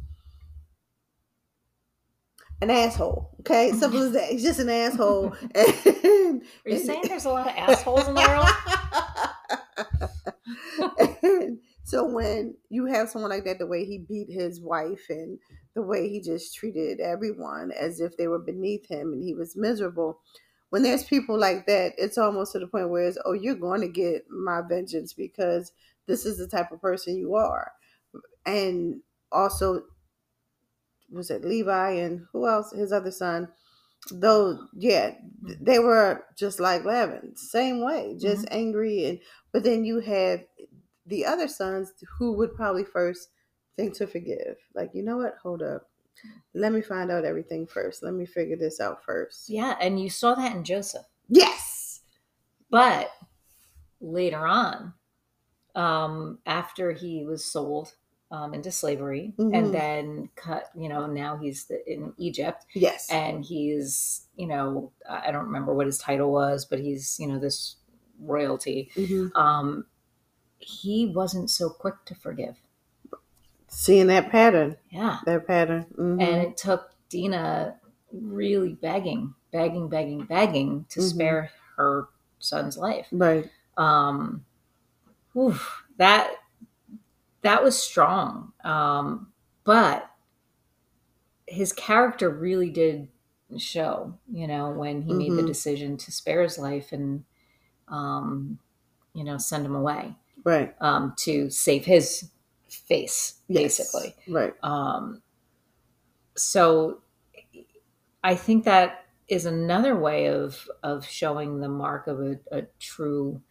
an 2.62 2.70
asshole. 2.70 3.32
Okay, 3.41 3.72
simple 3.77 4.03
as 4.03 4.12
that. 4.13 4.30
He's 4.30 4.44
just 4.44 4.60
an 4.60 4.70
asshole. 4.70 5.36
And, 6.34 6.44
Are 6.65 6.70
you 6.70 6.80
saying 6.80 7.03
there's 7.08 7.25
a 7.25 7.30
lot 7.30 7.48
of 7.48 7.53
assholes 7.56 8.08
in 8.08 8.15
the 8.15 8.22
world? 8.22 8.48
And 11.32 11.60
so 11.84 12.06
when 12.06 12.56
you 12.70 12.86
have 12.86 13.10
someone 13.10 13.30
like 13.32 13.44
that, 13.46 13.60
the 13.60 13.68
way 13.68 13.86
he 13.86 13.98
beat 13.98 14.30
his 14.30 14.62
wife 14.62 15.06
and 15.10 15.38
the 15.75 15.82
way 15.82 16.10
he 16.10 16.22
just 16.22 16.56
treated 16.56 17.00
everyone 17.00 17.72
as 17.72 18.00
if 18.00 18.18
they 18.18 18.27
were 18.27 18.39
beneath 18.39 18.88
him 18.88 19.13
and 19.13 19.24
he 19.24 19.34
was 19.34 19.56
miserable. 19.56 20.20
When 20.70 20.84
there's 20.84 21.03
people 21.03 21.38
like 21.38 21.65
that, 21.68 21.94
it's 21.98 22.18
almost 22.18 22.53
to 22.53 22.60
the 22.60 22.68
point 22.68 22.89
where 22.89 23.08
it's, 23.08 23.18
oh, 23.25 23.34
you're 23.34 23.56
going 23.56 23.82
to 23.82 23.88
get 23.88 24.30
my 24.30 24.62
vengeance 24.68 25.13
because 25.13 25.74
this 26.08 26.25
is 26.25 26.38
the 26.38 26.48
type 26.48 26.72
of 26.72 26.82
person 26.82 27.18
you 27.18 27.36
are. 27.36 27.74
And 28.46 29.01
also, 29.32 29.84
was 31.12 31.30
it 31.30 31.46
Levi 31.46 31.91
and 31.91 32.25
who 32.32 32.48
else? 32.48 32.72
His 32.72 32.91
other 32.91 33.12
son. 33.12 33.50
Though, 34.10 34.68
yeah, 34.74 35.12
they 35.60 35.77
were 35.77 36.24
just 36.36 36.60
like 36.60 36.86
Laban, 36.86 37.36
same 37.36 37.84
way, 37.84 38.18
just 38.20 38.48
angry. 38.50 39.06
And 39.06 39.20
but 39.51 39.63
then 39.63 39.86
you 39.86 40.00
have 40.00 40.41
the 41.06 41.25
other 41.25 41.48
sons 41.48 41.94
who 42.18 42.34
would 42.34 42.56
probably 42.56 42.84
first 42.84 43.30
think 43.75 43.96
to 43.98 44.08
forgive. 44.08 44.58
Like, 44.74 44.91
you 44.94 45.03
know 45.03 45.18
what? 45.18 45.36
Hold 45.44 45.62
up. 45.62 45.88
Let 46.56 46.72
me 46.74 46.82
find 46.82 47.12
out 47.12 47.25
everything 47.25 47.68
first. 47.68 48.03
Let 48.03 48.13
me 48.13 48.25
figure 48.25 48.58
this 48.58 48.80
out 48.80 49.03
first. 49.03 49.50
yeah, 49.50 49.75
and 49.80 50.00
you 50.00 50.10
saw 50.10 50.34
that 50.36 50.56
in 50.56 50.63
Joseph. 50.63 51.06
Yes. 51.30 52.01
But 52.70 53.12
later 54.00 54.46
on, 54.46 54.94
um, 55.75 56.39
after 56.46 56.91
he 56.91 57.24
was 57.25 57.44
sold 57.46 57.94
um, 58.32 58.54
into 58.54 58.72
slavery 58.72 59.34
Mhm. 59.38 59.56
and 59.58 59.74
then 59.74 60.30
cut, 60.36 60.70
you 60.76 60.88
know, 60.90 61.06
now 61.06 61.36
he's 61.38 61.66
the, 61.66 61.78
in 61.92 62.14
Egypt 62.18 62.66
Yes. 62.74 63.10
and 63.12 63.44
he's, 63.44 64.28
you 64.38 64.48
know, 64.48 64.92
I 65.10 65.32
don't 65.32 65.46
remember 65.46 65.74
what 65.74 65.86
his 65.86 65.98
title 65.98 66.32
was, 66.32 66.64
but 66.66 66.80
he's, 66.80 67.20
you 67.20 67.28
know, 67.28 67.40
this 67.40 67.76
royalty. 68.20 68.90
Mhm. 68.96 69.36
Um, 69.36 69.86
he 70.60 71.08
wasn't 71.14 71.50
so 71.50 71.70
quick 71.70 71.96
to 72.06 72.16
forgive. 72.16 72.56
Seeing 73.68 74.08
that 74.08 74.30
pattern. 74.30 74.78
Yeah. 74.90 75.20
That 75.26 75.48
pattern. 75.48 75.86
Mhm. 75.98 76.22
And 76.22 76.42
it 76.44 76.58
took 76.58 76.92
Dinah 77.10 77.80
really 78.14 78.74
begging, 78.74 79.34
begging, 79.52 79.88
begging, 79.90 80.26
begging 80.26 80.86
to 80.90 81.00
Mhm. 81.00 81.10
spare 81.10 81.50
her 81.78 82.08
son's 82.40 82.78
life. 82.78 83.08
right. 83.12 83.50
um 83.78 84.44
oof, 85.36 85.86
that 85.98 86.30
that 87.42 87.64
was 87.64 87.78
strong 87.82 88.54
um 88.64 89.32
but 89.64 90.10
his 91.48 91.74
character 91.74 92.30
really 92.30 92.70
did 92.70 93.10
show 93.58 94.18
you 94.32 94.48
know 94.48 94.72
when 94.72 95.02
he 95.02 95.14
made 95.14 95.36
the 95.36 95.42
Mhm. 95.42 95.46
decision 95.46 95.98
to 95.98 96.12
spare 96.12 96.42
his 96.42 96.58
life 96.58 96.92
and 96.94 97.26
um 97.90 98.60
you 99.14 99.24
know 99.24 99.38
send 99.38 99.66
him 99.66 99.76
away 99.76 100.16
Right. 100.44 100.76
um 100.82 101.14
to 101.20 101.50
save 101.50 101.86
his 101.86 102.32
face 102.70 103.42
Yes. 103.48 103.80
basically 103.80 104.16
Right. 104.28 104.56
um, 104.64 105.24
so 106.36 107.02
I 108.24 108.36
think 108.36 108.66
that 108.66 109.06
is 109.28 109.46
another 109.46 109.96
way 109.96 110.28
of 110.28 110.70
of 110.84 111.06
showing 111.06 111.60
the 111.60 111.70
mark 111.70 112.08
of 112.08 112.20
a, 112.20 112.40
a 112.52 112.64
true 112.80 113.42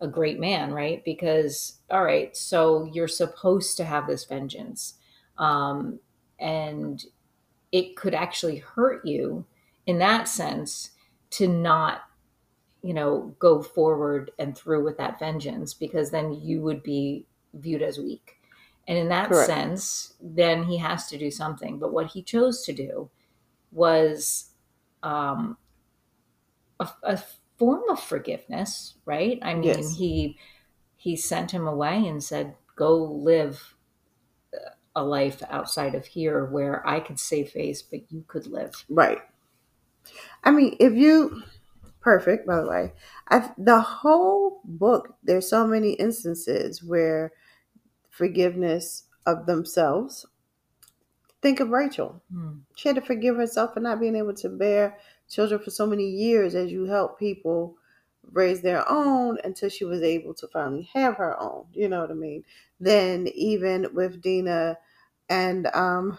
a 0.00 0.08
great 0.08 0.38
man, 0.38 0.72
right? 0.72 1.04
Because 1.04 1.78
all 1.90 2.04
right, 2.04 2.36
so 2.36 2.88
you're 2.92 3.08
supposed 3.08 3.76
to 3.78 3.84
have 3.84 4.06
this 4.06 4.24
vengeance, 4.24 4.94
um, 5.38 5.98
and 6.38 7.04
it 7.72 7.96
could 7.96 8.14
actually 8.14 8.56
hurt 8.56 9.04
you 9.04 9.44
in 9.86 9.98
that 9.98 10.28
sense 10.28 10.90
to 11.30 11.48
not 11.48 12.02
you 12.82 12.94
know 12.94 13.34
go 13.38 13.62
forward 13.62 14.30
and 14.38 14.56
through 14.56 14.84
with 14.84 14.96
that 14.98 15.18
vengeance 15.18 15.74
because 15.74 16.10
then 16.10 16.32
you 16.32 16.62
would 16.62 16.82
be 16.82 17.26
viewed 17.54 17.82
as 17.82 17.98
weak 17.98 18.38
and 18.86 18.96
in 18.96 19.08
that 19.08 19.28
Correct. 19.28 19.46
sense 19.46 20.14
then 20.20 20.62
he 20.64 20.76
has 20.78 21.08
to 21.08 21.18
do 21.18 21.30
something 21.30 21.78
but 21.78 21.92
what 21.92 22.06
he 22.06 22.22
chose 22.22 22.62
to 22.62 22.72
do 22.72 23.10
was 23.72 24.50
um, 25.02 25.56
a, 26.80 26.88
a 27.02 27.20
form 27.58 27.82
of 27.90 28.00
forgiveness 28.00 28.94
right 29.04 29.38
i 29.42 29.54
mean 29.54 29.64
Yes. 29.64 29.96
he 29.96 30.38
he 30.96 31.16
sent 31.16 31.50
him 31.52 31.66
away 31.66 32.06
and 32.06 32.22
said 32.22 32.54
go 32.76 32.94
live 32.96 33.74
a 34.94 35.02
life 35.04 35.42
outside 35.50 35.94
of 35.94 36.06
here 36.06 36.44
where 36.44 36.86
i 36.88 37.00
could 37.00 37.18
save 37.20 37.50
face 37.50 37.82
but 37.82 38.00
you 38.10 38.24
could 38.28 38.46
live 38.46 38.84
Right. 38.88 39.18
I 40.44 40.52
mean, 40.52 40.76
if 40.78 40.94
you 40.94 41.42
perfect, 42.00 42.46
by 42.46 42.60
the 42.60 42.68
way, 42.68 42.92
I 43.28 43.50
the 43.58 43.80
whole 43.80 44.60
book. 44.64 45.16
There's 45.24 45.48
so 45.48 45.66
many 45.66 45.94
instances 45.94 46.82
where 46.84 47.32
forgiveness 48.10 49.04
of 49.26 49.46
themselves. 49.46 50.24
Think 51.42 51.58
of 51.60 51.70
Rachel. 51.70 52.22
Hmm. 52.32 52.58
She 52.76 52.88
had 52.88 52.94
to 52.96 53.02
forgive 53.02 53.36
herself 53.36 53.74
for 53.74 53.80
not 53.80 54.00
being 54.00 54.14
able 54.16 54.34
to 54.34 54.48
bear 54.48 54.96
children 55.28 55.60
for 55.60 55.70
so 55.70 55.86
many 55.86 56.08
years 56.08 56.54
as 56.54 56.70
you 56.72 56.84
help 56.86 57.18
people 57.18 57.76
raise 58.32 58.62
their 58.62 58.88
own 58.90 59.38
until 59.44 59.68
she 59.68 59.84
was 59.84 60.02
able 60.02 60.34
to 60.34 60.48
finally 60.48 60.82
have 60.94 61.16
her 61.16 61.40
own. 61.40 61.66
You 61.72 61.88
know 61.88 62.00
what 62.00 62.10
I 62.10 62.14
mean? 62.14 62.44
Then 62.80 63.28
even 63.28 63.94
with 63.94 64.22
Dinah 64.22 64.78
and 65.28 65.66
um 65.68 66.18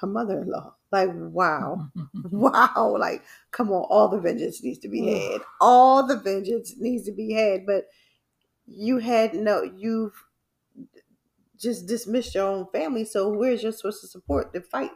her 0.00 0.06
mother-in-law. 0.06 0.74
Like 0.90 1.10
wow. 1.14 1.88
Wow, 2.22 2.96
like 2.98 3.24
come 3.50 3.72
on, 3.72 3.84
all 3.88 4.08
the 4.08 4.18
vengeance 4.20 4.62
needs 4.62 4.78
to 4.80 4.88
be 4.88 5.06
had. 5.06 5.40
All 5.60 6.06
the 6.06 6.16
vengeance 6.16 6.76
needs 6.76 7.04
to 7.06 7.12
be 7.12 7.32
had, 7.32 7.64
but 7.64 7.88
you 8.66 8.98
had 8.98 9.34
no 9.34 9.62
you've 9.62 10.24
just 11.56 11.86
dismissed 11.86 12.34
your 12.34 12.46
own 12.46 12.66
family, 12.72 13.04
so 13.04 13.28
where's 13.30 13.62
your 13.62 13.72
source 13.72 14.02
of 14.02 14.10
support 14.10 14.52
to 14.52 14.60
fight 14.60 14.92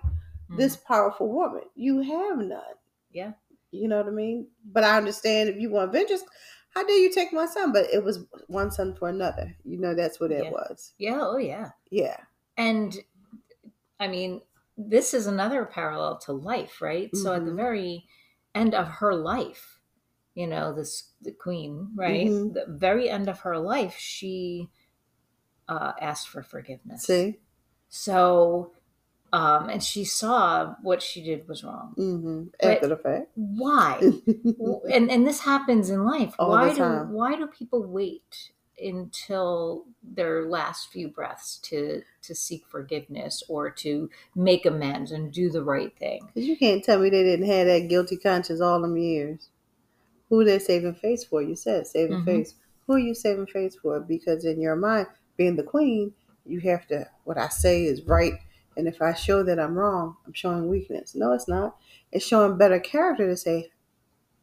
Hmm. 0.49 0.57
this 0.57 0.77
powerful 0.77 1.29
woman? 1.29 1.63
You 1.75 2.01
have 2.01 2.39
none. 2.39 2.75
Yeah. 3.11 3.33
You 3.75 3.89
know 3.89 3.99
what 3.99 4.07
I 4.07 4.11
mean? 4.11 4.49
But 4.65 4.85
I 4.85 4.97
understand 4.97 5.49
if 5.49 5.57
you 5.57 5.71
want 5.71 5.93
vengeance, 5.93 6.23
how 6.71 6.85
dare 6.87 6.97
you 6.99 7.13
take 7.13 7.33
my 7.33 7.47
son? 7.47 7.73
But 7.73 7.87
it 7.93 8.03
was 8.05 8.25
one 8.49 8.71
son 8.71 8.95
for 8.95 9.09
another. 9.09 9.57
You 9.65 9.79
know 9.79 9.95
that's 9.95 10.21
what 10.21 10.33
it 10.33 10.45
Yeah. 10.45 10.51
was. 10.51 10.95
yeah 10.99 11.19
oh 11.21 11.37
yeah 11.39 11.71
Yeah. 11.91 12.21
and 12.57 12.97
i 14.01 14.09
mean 14.09 14.43
this 14.77 15.15
is 15.15 15.27
another 15.27 15.65
parallel 15.65 16.19
to 16.19 16.33
life 16.33 16.81
right 16.83 17.17
so 17.17 17.35
at 17.35 17.45
the 17.45 17.53
Mhm. 17.53 17.57
very 17.57 18.05
end 18.55 18.75
of 18.75 18.87
her 18.89 19.15
life 19.15 19.81
you 20.35 20.47
know 20.47 20.73
this 20.75 21.13
the 21.23 21.33
queen 21.33 21.93
right 21.97 22.27
Mhm. 22.27 22.55
the 22.55 22.67
very 22.69 23.09
end 23.09 23.29
of 23.29 23.41
her 23.41 23.59
life 23.59 23.97
she 23.99 24.69
uh 25.69 25.93
asked 26.01 26.29
for 26.29 26.43
forgiveness 26.43 27.05
See? 27.07 27.41
so 27.89 28.73
um 29.39 29.63
and 29.73 29.83
she 29.91 30.03
saw 30.21 30.75
what 30.89 31.01
she 31.09 31.19
did 31.29 31.41
was 31.49 31.61
wrong 31.67 31.89
Mm-hmm. 31.99 32.41
After 32.71 32.89
the 32.95 32.97
fact. 33.07 33.27
why 33.35 33.93
and 34.97 35.05
and 35.15 35.23
this 35.29 35.41
happens 35.53 35.87
in 35.95 36.01
life 36.15 36.35
All 36.39 36.51
why 36.51 36.67
do 36.73 36.79
time. 36.79 37.13
why 37.19 37.31
do 37.41 37.47
people 37.61 37.83
wait 38.01 38.33
until 38.93 39.85
their 40.19 40.37
last 40.57 40.81
few 40.93 41.07
breaths 41.09 41.59
to 41.69 42.03
to 42.27 42.33
seek 42.35 42.63
forgiveness 42.75 43.43
or 43.49 43.63
to 43.85 44.11
make 44.35 44.65
amends 44.67 45.11
and 45.13 45.33
do 45.41 45.47
the 45.57 45.63
right 45.75 45.93
thing 46.05 46.21
Because 46.27 46.49
you 46.51 46.57
can't 46.65 46.83
tell 46.85 46.99
me 47.01 47.09
they 47.11 47.23
didn't 47.31 47.47
have 47.47 47.67
that 47.67 47.89
guilty 47.89 48.17
conscience 48.17 48.61
all 48.61 48.81
them 48.83 48.97
years. 48.97 49.49
Who 50.31 50.45
they 50.45 50.59
saving 50.59 50.95
face 51.07 51.23
for? 51.25 51.41
You 51.43 51.55
said 51.55 51.87
saving 51.87 52.21
Mhm. 52.21 52.25
face. 52.31 52.55
Who 52.87 52.95
are 52.95 52.99
you 53.09 53.15
saving 53.15 53.47
face 53.47 53.77
for? 53.81 54.01
Because 54.01 54.45
in 54.45 54.61
your 54.61 54.75
mind, 54.89 55.07
being 55.37 55.57
the 55.57 55.63
queen, 55.75 56.15
you 56.53 56.61
have 56.71 56.87
to, 56.89 56.99
what 57.25 57.39
I 57.39 57.49
say 57.49 57.85
is 57.93 58.03
right, 58.17 58.35
And 58.77 58.89
if 58.89 59.01
I 59.01 59.15
show 59.15 59.43
that 59.45 59.59
I'm 59.61 59.75
wrong, 59.75 60.17
I'm 60.27 60.33
showing 60.33 60.69
weakness. 60.69 61.15
No, 61.15 61.33
it's 61.33 61.49
not. 61.49 61.77
It's 62.13 62.27
showing 62.27 62.59
better 62.59 62.81
character 62.81 63.27
to 63.29 63.37
say, 63.37 63.71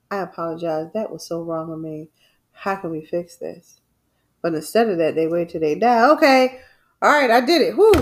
I 0.10 0.18
apologize. 0.18 0.88
That 0.94 1.12
was 1.12 1.26
so 1.26 1.42
wrong 1.42 1.72
of 1.72 1.80
me. 1.80 2.10
How 2.52 2.76
can 2.76 2.92
we 2.92 3.04
fix 3.06 3.38
this? 3.38 3.82
But 4.42 4.54
instead 4.54 4.90
of 4.90 4.98
that, 4.98 5.16
they 5.16 5.28
wait 5.28 5.50
till 5.50 5.62
they 5.62 5.76
die. 5.76 6.10
Okay, 6.12 6.60
all 7.02 7.12
right, 7.12 7.32
I 7.32 7.42
did 7.42 7.62
it. 7.62 7.78
Whoo, 7.78 7.94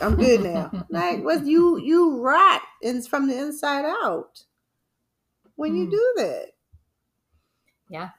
I'm 0.00 0.16
good 0.16 0.42
now. 0.42 0.72
like, 0.90 1.22
was 1.24 1.42
you 1.46 1.78
you 1.78 2.20
rot 2.20 2.62
and 2.82 3.06
from 3.06 3.28
the 3.28 3.38
inside 3.38 3.84
out 3.84 4.44
when 5.56 5.74
you 5.74 5.86
Mm. 5.86 5.90
do 5.90 6.12
that. 6.16 6.46
Yeah. 7.88 8.10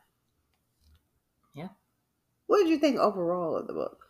Yeah. 1.55 1.69
What 2.47 2.59
did 2.59 2.69
you 2.69 2.77
think 2.77 2.97
overall 2.97 3.57
of 3.57 3.67
the 3.67 3.73
book? 3.73 4.02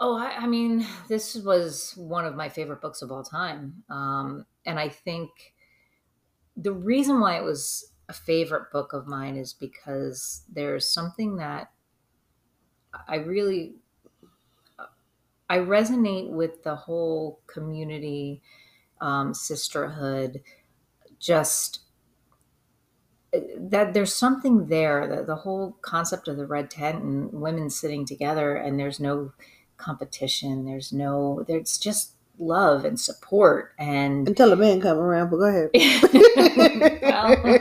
Oh, 0.00 0.16
I, 0.16 0.36
I 0.38 0.46
mean, 0.46 0.86
this 1.08 1.34
was 1.36 1.94
one 1.96 2.24
of 2.24 2.34
my 2.34 2.48
favorite 2.48 2.80
books 2.80 3.02
of 3.02 3.10
all 3.10 3.22
time. 3.22 3.84
Um, 3.90 4.46
and 4.66 4.78
I 4.78 4.88
think 4.88 5.30
the 6.56 6.72
reason 6.72 7.20
why 7.20 7.36
it 7.36 7.44
was 7.44 7.92
a 8.08 8.12
favorite 8.12 8.70
book 8.70 8.92
of 8.92 9.06
mine 9.06 9.36
is 9.36 9.52
because 9.52 10.44
there's 10.52 10.88
something 10.88 11.36
that 11.36 11.70
I 13.08 13.16
really 13.16 13.74
I 15.48 15.58
resonate 15.58 16.30
with 16.30 16.62
the 16.64 16.76
whole 16.76 17.40
community 17.46 18.42
um, 19.00 19.34
sisterhood 19.34 20.42
just 21.20 21.80
uh, 23.34 23.40
that 23.58 23.94
there's 23.94 24.14
something 24.14 24.66
there 24.66 25.06
that 25.08 25.26
the 25.26 25.36
whole 25.36 25.76
concept 25.82 26.28
of 26.28 26.36
the 26.36 26.46
red 26.46 26.70
tent 26.70 27.02
and 27.02 27.32
women 27.32 27.70
sitting 27.70 28.04
together 28.06 28.54
and 28.56 28.78
there's 28.78 29.00
no 29.00 29.32
competition 29.76 30.64
there's 30.64 30.92
no 30.92 31.44
there's 31.48 31.78
just 31.78 32.12
love 32.38 32.84
and 32.84 32.98
support 32.98 33.72
and 33.78 34.26
Until 34.26 34.50
the 34.50 34.56
men 34.56 34.80
come 34.80 34.98
around, 34.98 35.30
but 35.30 35.36
go 35.36 35.44
ahead. 35.46 35.70
Well, 37.02 37.58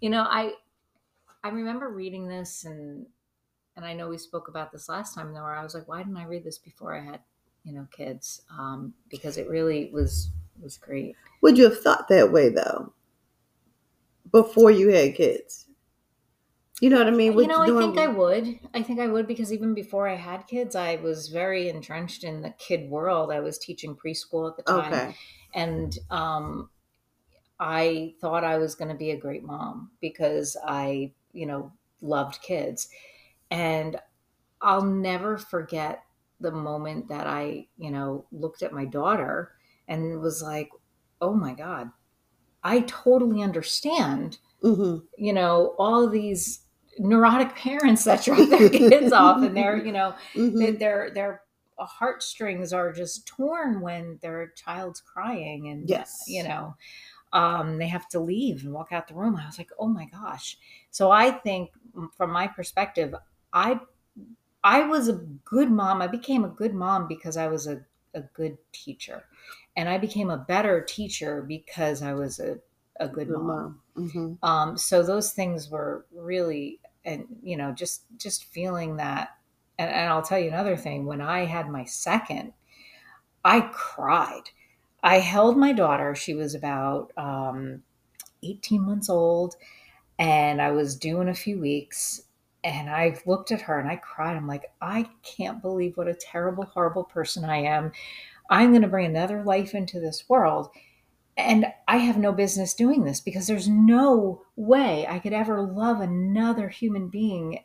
you 0.00 0.10
know 0.10 0.22
i 0.28 0.52
i 1.44 1.48
remember 1.48 1.88
reading 1.88 2.26
this 2.28 2.64
and 2.64 3.06
and 3.76 3.84
i 3.84 3.92
know 3.92 4.08
we 4.08 4.18
spoke 4.18 4.48
about 4.48 4.72
this 4.72 4.88
last 4.88 5.14
time 5.14 5.32
though 5.32 5.42
where 5.42 5.54
i 5.54 5.62
was 5.62 5.74
like 5.74 5.86
why 5.88 5.98
didn't 5.98 6.16
i 6.16 6.24
read 6.24 6.44
this 6.44 6.58
before 6.58 6.94
i 6.96 7.00
had 7.00 7.20
you 7.64 7.72
know 7.72 7.86
kids 7.96 8.42
um 8.58 8.92
because 9.10 9.36
it 9.38 9.48
really 9.48 9.90
was 9.92 10.30
was 10.60 10.76
great 10.76 11.14
Would 11.42 11.56
you 11.58 11.64
have 11.64 11.80
thought 11.80 12.08
that 12.08 12.32
way 12.32 12.48
though? 12.48 12.92
Before 14.30 14.70
you 14.70 14.88
had 14.88 15.14
kids? 15.14 15.66
You 16.80 16.90
know 16.90 16.98
what 16.98 17.06
I 17.06 17.10
mean? 17.12 17.34
you 17.34 17.46
What 17.46 17.46
know 17.46 17.62
i 17.62 17.70
think 17.70 17.96
i 17.98 18.06
would 18.06 18.58
i 18.74 18.82
think 18.82 19.00
i 19.00 19.06
would 19.06 19.26
because 19.26 19.52
even 19.52 19.74
before 19.74 20.08
i 20.08 20.14
had 20.16 20.46
kids 20.46 20.74
i 20.74 20.96
was 20.96 21.28
very 21.28 21.68
entrenched 21.68 22.24
in 22.24 22.42
the 22.42 22.50
kid 22.58 22.90
world 22.90 23.32
i 23.32 23.40
was 23.40 23.58
teaching 23.58 23.96
preschool 23.96 24.50
at 24.50 24.56
the 24.56 24.62
time 24.62 25.00
Okay. 25.00 25.16
and 25.54 25.98
um, 26.10 26.70
I 27.60 28.14
thought 28.20 28.44
I 28.44 28.58
was 28.58 28.74
going 28.74 28.90
to 28.90 28.96
be 28.96 29.12
a 29.12 29.16
great 29.16 29.44
mom 29.44 29.92
because 30.00 30.56
I, 30.66 31.12
you 31.32 31.46
know, 31.46 31.72
loved 32.02 32.42
kids, 32.42 32.88
and 33.50 34.00
I'll 34.60 34.84
never 34.84 35.38
forget 35.38 36.04
the 36.40 36.52
moment 36.52 37.08
that 37.08 37.26
I, 37.26 37.68
you 37.78 37.90
know, 37.90 38.26
looked 38.32 38.62
at 38.62 38.72
my 38.72 38.84
daughter 38.86 39.54
and 39.88 40.20
was 40.20 40.42
like, 40.42 40.70
"Oh 41.20 41.34
my 41.34 41.54
god, 41.54 41.92
I 42.64 42.80
totally 42.80 43.42
understand." 43.42 44.38
Hmm 44.62 44.98
You 45.16 45.32
know, 45.32 45.74
all 45.78 46.08
these 46.08 46.60
neurotic 46.98 47.54
parents 47.56 48.04
that 48.04 48.24
drop 48.24 48.48
their 48.50 48.68
kids 48.70 49.12
off, 49.12 49.42
and 49.42 49.56
they're, 49.56 49.84
you 49.84 49.92
know, 49.92 50.14
hmm 50.34 50.74
their 50.78 51.10
their 51.10 51.42
heartstrings 51.78 52.72
are 52.72 52.92
just 52.92 53.26
torn 53.26 53.80
when 53.80 54.18
their 54.22 54.48
child's 54.56 55.00
crying 55.00 55.68
and 55.68 55.88
Yes. 55.88 56.24
you 56.28 56.44
know 56.44 56.76
um, 57.32 57.78
they 57.78 57.88
have 57.88 58.08
to 58.08 58.20
leave 58.20 58.64
and 58.64 58.72
walk 58.72 58.92
out 58.92 59.08
the 59.08 59.14
room. 59.14 59.36
I 59.36 59.46
was 59.46 59.58
like 59.58 59.70
oh 59.78 59.88
my 59.88 60.06
gosh. 60.06 60.58
So 60.90 61.10
i 61.10 61.30
think 61.30 61.70
from 62.16 62.30
my 62.32 62.46
perspective 62.46 63.14
i 63.52 63.80
i 64.64 64.82
was 64.82 65.08
a 65.08 65.14
good 65.44 65.70
mom. 65.70 66.02
I 66.02 66.06
became 66.06 66.44
a 66.44 66.48
good 66.48 66.74
mom 66.74 67.08
because 67.08 67.36
i 67.36 67.48
was 67.48 67.66
a, 67.66 67.80
a 68.14 68.22
good 68.22 68.58
teacher. 68.72 69.24
And 69.76 69.88
i 69.88 69.98
became 69.98 70.30
a 70.30 70.38
better 70.38 70.80
teacher 70.82 71.42
because 71.42 72.02
i 72.02 72.12
was 72.14 72.38
a, 72.40 72.58
a 73.04 73.08
good, 73.08 73.28
Good 73.28 73.38
mom. 73.38 73.80
mom. 73.96 74.08
hmm 74.12 74.34
um, 74.42 74.76
so 74.76 75.02
those 75.02 75.32
things 75.32 75.70
were 75.70 76.06
really 76.14 76.80
and 77.04 77.26
you 77.42 77.56
know 77.56 77.72
just 77.72 78.02
just 78.16 78.44
feeling 78.46 78.96
that 78.96 79.30
and, 79.78 79.90
and 79.90 80.08
i'll 80.10 80.22
tell 80.22 80.38
you 80.38 80.48
another 80.48 80.76
thing 80.76 81.04
when 81.06 81.20
i 81.20 81.44
had 81.44 81.68
my 81.68 81.84
second 81.84 82.52
i 83.44 83.60
cried. 83.72 84.50
I 85.02 85.18
held 85.18 85.56
my 85.56 85.72
daughter 85.72 86.14
she 86.14 86.34
was 86.34 86.54
about 86.54 87.12
um, 87.16 87.82
18 88.42 88.82
months 88.82 89.08
old 89.10 89.56
and 90.18 90.62
i 90.62 90.70
was 90.72 90.96
due 90.96 91.20
in 91.20 91.28
a 91.28 91.34
few 91.34 91.60
weeks 91.60 92.22
and 92.64 92.90
i 92.90 93.16
looked 93.26 93.52
at 93.52 93.62
her 93.62 93.78
and 93.80 93.90
i 93.90 93.96
cried. 93.96 94.36
I'm 94.36 94.48
like 94.48 94.72
i 94.80 95.08
can't 95.22 95.62
believe 95.62 95.96
what 95.96 96.08
a 96.08 96.14
terrible 96.14 96.64
horrible 96.64 97.04
person 97.04 97.44
i 97.44 97.58
am. 97.58 97.92
I'm 98.50 98.70
going 98.70 98.82
to 98.82 98.88
bring 98.88 99.06
another 99.06 99.42
life 99.44 99.74
into 99.74 100.00
this 100.00 100.28
world 100.28 100.70
and 101.42 101.66
I 101.88 101.98
have 101.98 102.18
no 102.18 102.32
business 102.32 102.74
doing 102.74 103.04
this 103.04 103.20
because 103.20 103.46
there's 103.46 103.68
no 103.68 104.42
way 104.56 105.06
I 105.06 105.18
could 105.18 105.32
ever 105.32 105.62
love 105.62 106.00
another 106.00 106.68
human 106.68 107.08
being 107.08 107.60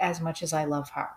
as 0.00 0.20
much 0.20 0.42
as 0.42 0.52
I 0.52 0.64
love 0.64 0.90
her. 0.90 1.08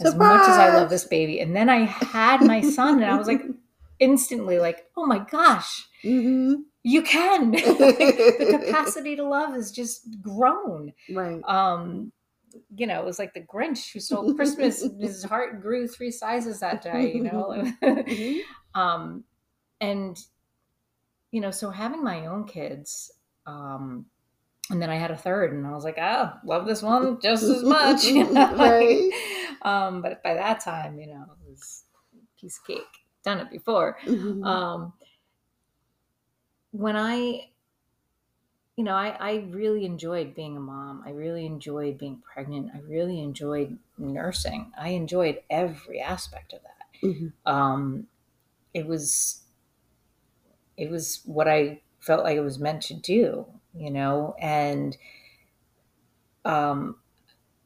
As 0.00 0.14
much 0.14 0.48
as 0.48 0.56
I 0.58 0.74
love 0.74 0.90
this 0.90 1.04
baby. 1.04 1.40
And 1.40 1.54
then 1.54 1.68
I 1.68 1.80
had 1.84 2.40
my 2.40 2.60
son 2.60 3.02
and 3.02 3.10
I 3.10 3.16
was 3.16 3.28
like 3.28 3.42
instantly 4.00 4.58
like, 4.58 4.86
"Oh 4.96 5.06
my 5.06 5.18
gosh, 5.18 5.86
hmm 6.02 6.54
you 6.82 7.02
can." 7.02 7.50
the 7.52 8.58
capacity 8.60 9.14
to 9.16 9.22
love 9.24 9.52
has 9.52 9.70
just 9.70 10.20
grown. 10.20 10.92
Right. 11.10 11.40
Um 11.46 12.12
you 12.74 12.86
know, 12.86 13.00
it 13.00 13.04
was 13.06 13.18
like 13.18 13.32
the 13.32 13.40
Grinch 13.40 13.92
who 13.92 14.00
stole 14.00 14.34
Christmas. 14.34 14.84
His 15.00 15.24
heart 15.24 15.62
grew 15.62 15.88
three 15.88 16.10
sizes 16.10 16.60
that 16.60 16.82
day, 16.82 17.12
you 17.14 17.22
know. 17.22 17.72
Mhm. 17.82 18.40
um 18.74 19.24
and 19.80 20.18
you 21.32 21.40
know 21.40 21.50
so 21.50 21.70
having 21.70 22.04
my 22.04 22.26
own 22.26 22.44
kids 22.44 23.10
um 23.46 24.06
and 24.70 24.80
then 24.80 24.90
i 24.90 24.94
had 24.94 25.10
a 25.10 25.16
third 25.16 25.52
and 25.52 25.66
i 25.66 25.72
was 25.72 25.82
like 25.84 25.98
oh 25.98 26.32
love 26.44 26.66
this 26.66 26.82
one 26.82 27.18
just 27.20 27.42
as 27.42 27.64
much 27.64 28.04
you 28.04 28.24
know? 28.32 28.54
Right. 28.56 29.10
um 29.62 30.00
but 30.02 30.22
by 30.22 30.34
that 30.34 30.60
time 30.60 30.98
you 31.00 31.08
know 31.08 31.22
it 31.22 31.50
was 31.50 31.84
piece 32.40 32.58
of 32.58 32.64
cake 32.66 32.82
done 33.24 33.40
it 33.40 33.50
before 33.50 33.96
Mhm. 34.06 34.44
um 34.44 34.92
when 36.72 36.96
i 36.96 37.48
you 38.76 38.84
know 38.84 38.94
I, 38.94 39.08
I 39.20 39.34
really 39.50 39.84
enjoyed 39.84 40.34
being 40.34 40.56
a 40.56 40.60
mom 40.60 41.02
i 41.06 41.10
really 41.10 41.46
enjoyed 41.46 41.98
being 41.98 42.20
pregnant 42.32 42.70
i 42.74 42.78
really 42.80 43.20
enjoyed 43.20 43.78
nursing 43.98 44.72
i 44.78 44.90
enjoyed 44.90 45.40
every 45.50 46.00
aspect 46.00 46.52
of 46.52 46.60
that 46.62 46.68
Mhm. 47.08 47.32
um, 47.46 48.06
it 48.74 48.86
was 48.86 49.41
it 50.82 50.90
was 50.90 51.22
what 51.26 51.48
I 51.48 51.80
felt 52.00 52.24
like 52.24 52.36
it 52.36 52.42
was 52.42 52.58
meant 52.58 52.82
to 52.84 52.94
do, 52.94 53.46
you 53.74 53.90
know, 53.90 54.34
and 54.40 54.96
um, 56.44 56.96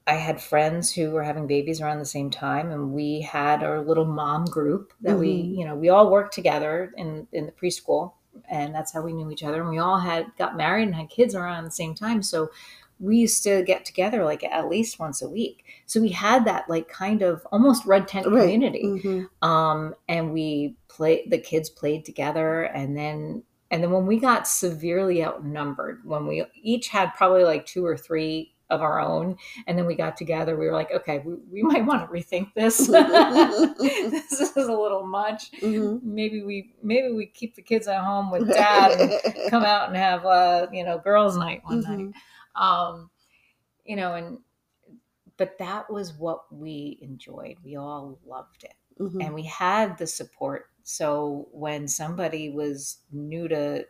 I 0.07 0.15
had 0.15 0.41
friends 0.41 0.93
who 0.93 1.11
were 1.13 1.23
having 1.25 1.47
babies 1.47 1.81
around 1.81 1.99
the 1.99 2.05
same 2.05 2.31
time, 2.31 2.71
and 2.71 2.93
we 2.93 3.23
had 3.23 3.65
our 3.65 3.81
little 3.81 4.05
mom 4.05 4.45
group 4.47 4.93
that 5.03 5.19
we, 5.19 5.29
Mhm. 5.29 5.59
you 5.59 5.65
know, 5.65 5.75
we 5.75 5.89
all 5.89 6.11
worked 6.11 6.35
together 6.35 6.93
in 6.97 7.27
in 7.33 7.47
the 7.47 7.53
preschool, 7.53 8.13
and 8.49 8.75
that's 8.75 8.93
how 8.93 9.03
we 9.03 9.13
knew 9.15 9.31
each 9.31 9.45
other. 9.45 9.61
And 9.63 9.71
we 9.71 9.79
all 9.79 9.99
had 9.99 10.27
got 10.39 10.57
married 10.57 10.85
and 10.89 10.95
had 10.97 11.11
kids 11.11 11.35
around 11.35 11.65
the 11.65 11.71
same 11.71 11.95
time, 11.95 12.23
so 12.23 12.51
we 12.99 13.17
used 13.19 13.43
to 13.45 13.63
get 13.63 13.85
together 13.85 14.25
like 14.25 14.43
at 14.45 14.69
least 14.69 14.99
once 14.99 15.21
a 15.23 15.29
week. 15.29 15.65
So 15.87 16.01
we 16.01 16.09
had 16.11 16.45
that 16.47 16.69
like 16.69 16.89
kind 16.89 17.23
of 17.23 17.47
almost 17.53 17.85
red 17.87 18.09
tent 18.09 18.27
Right. 18.27 18.41
community 18.43 18.85
Mhm. 18.85 19.29
um, 19.43 19.95
and 20.09 20.33
we 20.33 20.77
played 20.89 21.31
the 21.31 21.39
kids 21.39 21.69
played 21.69 22.05
together 22.05 22.63
and 22.63 22.97
then 22.97 23.43
and 23.71 23.83
then 23.83 23.91
when 23.91 24.07
we 24.07 24.19
got 24.19 24.47
severely 24.49 25.25
outnumbered 25.25 26.01
when 26.05 26.27
we 26.27 26.45
each 26.63 26.89
had 26.89 27.13
probably 27.15 27.45
like 27.45 27.67
two 27.67 27.85
or 27.85 27.97
three 27.97 28.53
of 28.71 28.81
our 28.81 28.99
own 29.01 29.37
and 29.67 29.79
then 29.79 29.87
we 29.87 29.95
got 29.95 30.17
together 30.17 30.57
we 30.57 30.67
were 30.67 30.73
like 30.73 30.91
okay 30.93 31.19
we, 31.25 31.35
we 31.53 31.63
might 31.63 31.85
want 31.85 32.01
to 32.01 32.13
rethink 32.13 32.53
this 32.55 32.79
this 32.87 34.41
is 34.41 34.57
a 34.57 34.73
little 34.73 35.07
much 35.07 35.51
Mhm. 35.61 36.03
maybe 36.03 36.43
we 36.43 36.73
maybe 36.83 37.13
we 37.13 37.27
keep 37.27 37.55
the 37.55 37.63
kids 37.63 37.87
at 37.89 38.03
home 38.03 38.31
with 38.31 38.47
dad 38.53 38.99
and 39.01 39.51
come 39.51 39.65
out 39.65 39.89
and 39.89 39.97
have 39.97 40.25
a, 40.25 40.69
you 40.73 40.85
know 40.85 40.99
girls 40.99 41.37
night 41.37 41.63
one 41.65 41.81
night 41.83 41.99
Mhm. 41.99 42.13
Um 42.57 43.11
you 43.85 43.97
know 43.97 44.15
and 44.15 44.39
but 45.37 45.59
that 45.59 45.91
was 45.91 46.15
what 46.15 46.53
we 46.53 46.99
enjoyed 47.03 47.57
we 47.65 47.77
all 47.77 48.19
loved 48.27 48.65
it 48.65 48.75
Mhm. 49.01 49.25
and 49.25 49.35
we 49.35 49.43
had 49.43 49.99
the 49.99 50.07
support 50.07 50.71
so 50.83 51.49
when 51.53 51.87
somebody 51.89 52.49
was 52.51 52.99
new 53.13 53.49
to 53.49 53.87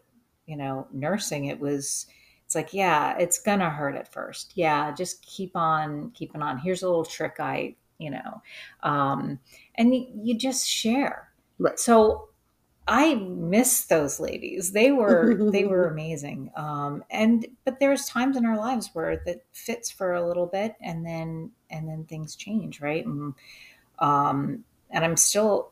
you 0.46 0.56
know 0.56 0.88
nursing 0.92 1.46
it 1.46 1.60
was 1.60 2.06
it's 2.44 2.54
like 2.54 2.72
yeah 2.74 3.16
it's 3.18 3.38
gonna 3.40 3.70
hurt 3.70 3.96
at 3.96 4.12
first 4.12 4.52
yeah 4.56 4.92
just 4.92 5.22
keep 5.22 5.56
on 5.56 6.10
keeping 6.12 6.42
on 6.42 6.58
here's 6.58 6.82
a 6.82 6.88
little 6.88 7.04
trick 7.04 7.36
i 7.40 7.74
you 7.98 8.10
know, 8.10 8.42
um, 8.82 9.38
and 9.76 9.94
you, 9.94 10.06
you 10.22 10.38
just 10.38 10.68
share. 10.68 11.30
Right. 11.58 11.78
So 11.78 12.28
I 12.88 13.14
miss 13.16 13.84
those 13.86 14.20
ladies. 14.20 14.72
They 14.72 14.92
were 14.92 15.50
they 15.50 15.64
were 15.64 15.88
amazing. 15.90 16.50
Um, 16.56 17.04
and 17.10 17.46
but 17.64 17.80
there's 17.80 18.06
times 18.06 18.36
in 18.36 18.46
our 18.46 18.56
lives 18.56 18.90
where 18.92 19.22
that 19.26 19.44
fits 19.52 19.90
for 19.90 20.14
a 20.14 20.26
little 20.26 20.46
bit, 20.46 20.76
and 20.80 21.04
then 21.04 21.50
and 21.70 21.88
then 21.88 22.04
things 22.04 22.36
change, 22.36 22.80
right? 22.80 23.04
And 23.04 23.34
um, 23.98 24.64
and 24.90 25.04
I'm 25.04 25.16
still 25.16 25.70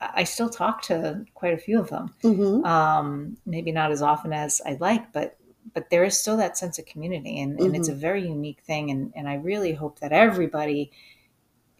I 0.00 0.24
still 0.24 0.50
talk 0.50 0.82
to 0.82 1.24
quite 1.34 1.54
a 1.54 1.58
few 1.58 1.78
of 1.78 1.88
them. 1.88 2.14
Mhm. 2.22 2.66
Um, 2.66 3.36
maybe 3.46 3.70
not 3.70 3.92
as 3.92 4.02
often 4.02 4.32
as 4.32 4.60
I'd 4.66 4.80
like, 4.80 5.12
but 5.12 5.36
but 5.72 5.90
there 5.90 6.04
is 6.04 6.18
still 6.18 6.36
that 6.38 6.56
sense 6.58 6.78
of 6.78 6.86
community, 6.86 7.40
and, 7.40 7.58
and 7.60 7.76
it's 7.76 7.88
a 7.88 7.94
very 7.94 8.26
unique 8.26 8.60
thing. 8.62 8.90
And 8.90 9.12
and 9.14 9.28
I 9.28 9.34
really 9.34 9.72
hope 9.72 10.00
that 10.00 10.12
everybody. 10.12 10.90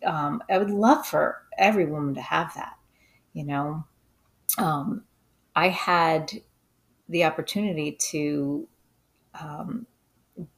Um, 0.05 0.43
I 0.51 0.59
would 0.59 0.71
love 0.71 1.07
for 1.07 1.43
every 1.59 1.87
woman 1.87 2.15
to 2.15 2.21
have 2.21 2.55
that, 2.55 2.77
you 3.33 3.45
know 3.45 3.85
um, 4.59 5.05
I 5.55 5.69
had 5.69 6.33
the 7.09 7.25
opportunity 7.25 7.93
to 7.93 8.69
um, 9.41 9.87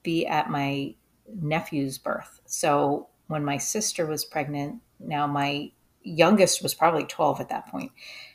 be 0.03 0.27
at 0.27 0.51
my 0.51 0.95
nephew's 1.35 1.99
birth. 1.99 2.41
So 2.47 3.09
when 3.27 3.45
my 3.45 3.59
sister 3.59 4.07
was 4.07 4.25
pregnant, 4.25 4.81
now 4.99 5.27
my 5.27 5.71
youngest 6.03 6.63
was 6.63 6.75
probably 6.75 7.05
12 7.05 7.41
at 7.41 7.49
that 7.51 7.69
point. 7.69 7.93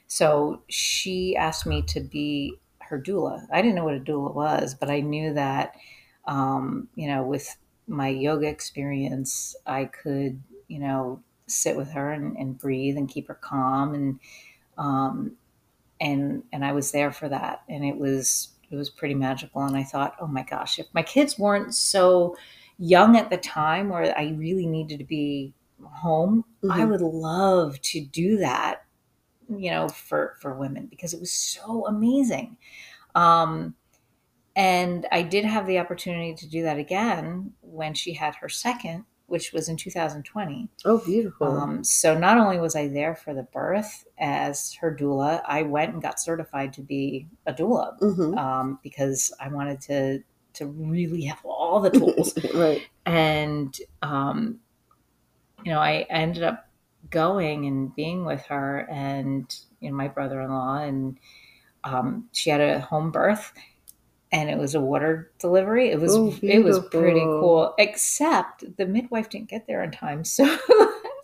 So 0.07 0.61
she 0.69 1.35
asked 1.35 1.65
me 1.65 1.81
to 1.83 1.99
be 1.99 2.59
her 2.79 3.01
doula. 3.01 3.47
I 3.51 3.61
didn't 3.61 3.75
know 3.75 3.85
what 3.85 3.95
a 3.95 3.99
doula 3.99 4.33
was, 4.33 4.75
but 4.75 4.89
I 4.89 4.99
knew 4.99 5.33
that, 5.33 5.75
um, 6.25 6.87
you 6.95 7.07
know, 7.07 7.23
with 7.23 7.55
my 7.87 8.09
yoga 8.09 8.47
experience, 8.47 9.55
I 9.65 9.85
could, 9.85 10.41
you 10.67 10.79
know, 10.79 11.21
sit 11.47 11.75
with 11.75 11.91
her 11.91 12.11
and, 12.11 12.37
and 12.37 12.57
breathe 12.57 12.95
and 12.97 13.09
keep 13.09 13.27
her 13.27 13.33
calm 13.33 13.93
and 13.93 14.19
um, 14.77 15.35
and 16.01 16.43
and 16.51 16.65
I 16.65 16.73
was 16.73 16.91
there 16.91 17.11
for 17.11 17.29
that, 17.29 17.61
and 17.69 17.83
it 17.85 17.97
was 17.97 18.49
it 18.71 18.75
was 18.75 18.89
pretty 18.89 19.15
magical. 19.15 19.61
And 19.63 19.75
I 19.77 19.83
thought, 19.83 20.15
oh 20.19 20.27
my 20.27 20.43
gosh, 20.43 20.79
if 20.79 20.87
my 20.93 21.03
kids 21.03 21.37
weren't 21.39 21.75
so 21.75 22.35
young 22.79 23.17
at 23.17 23.29
the 23.29 23.37
time, 23.37 23.89
where 23.89 24.17
I 24.17 24.29
really 24.37 24.65
needed 24.65 24.99
to 24.99 25.05
be 25.05 25.53
home, 25.83 26.43
I 26.69 26.85
Mhm. 26.85 26.89
would 26.89 27.01
love 27.01 27.79
to 27.81 28.01
do 28.01 28.37
that, 28.37 28.83
you 29.49 29.71
know, 29.71 29.89
for 29.89 30.35
for 30.41 30.55
women 30.57 30.87
because 30.87 31.13
it 31.13 31.19
was 31.19 31.33
so 31.33 31.85
amazing. 31.87 32.57
Um, 33.15 33.75
and 34.55 35.07
I 35.11 35.23
did 35.23 35.45
have 35.45 35.65
the 35.67 35.79
opportunity 35.79 36.35
to 36.35 36.47
do 36.49 36.63
that 36.63 36.77
again 36.77 37.53
when 37.61 37.93
she 37.95 38.13
had 38.13 38.35
her 38.35 38.49
second, 38.49 39.05
which 39.27 39.53
was 39.53 39.69
in 39.69 39.77
2020. 39.77 40.69
Oh, 40.85 40.97
beautiful. 40.99 41.47
Um, 41.57 41.83
so 41.83 42.17
not 42.17 42.37
only 42.37 42.59
was 42.59 42.75
I 42.75 42.87
there 42.87 43.15
for 43.15 43.33
the 43.33 43.43
birth 43.43 44.05
as 44.19 44.73
her 44.75 44.95
doula, 44.95 45.41
I 45.47 45.63
went 45.63 45.93
and 45.93 46.01
got 46.01 46.19
certified 46.19 46.73
to 46.73 46.81
be 46.81 47.27
a 47.45 47.53
doula 47.53 47.97
Mhm. 47.99 48.37
um, 48.37 48.79
because 48.83 49.33
I 49.39 49.47
wanted 49.49 49.81
to 49.81 50.23
to 50.53 50.67
really 50.67 51.23
have 51.23 51.39
all 51.43 51.79
the 51.79 51.89
tools. 51.89 52.37
right. 52.53 52.83
and 53.07 53.75
um, 54.03 54.59
you 55.63 55.71
know, 55.71 55.79
I 55.79 56.05
ended 56.09 56.43
up 56.43 56.67
going 57.09 57.65
and 57.65 57.93
being 57.95 58.25
with 58.25 58.45
her 58.45 58.87
and 58.89 59.53
you 59.79 59.89
know 59.89 59.95
my 59.95 60.07
brother-in-law, 60.07 60.79
and 60.83 61.17
um, 61.83 62.29
she 62.33 62.49
had 62.49 62.61
a 62.61 62.79
home 62.81 63.11
birth. 63.11 63.51
And 64.33 64.49
it 64.49 64.57
was 64.57 64.75
a 64.75 64.81
water 64.81 65.31
delivery. 65.39 65.89
It 65.91 66.01
was 66.01 66.13
Oh, 66.15 66.35
it 66.41 66.63
was 66.63 66.79
pretty 66.91 67.21
cool. 67.39 67.73
Except 67.77 68.65
the 68.77 68.85
midwife 68.85 69.29
didn't 69.29 69.49
get 69.49 69.67
there 69.67 69.83
in 69.83 69.91
time, 69.91 70.23
so 70.37 70.57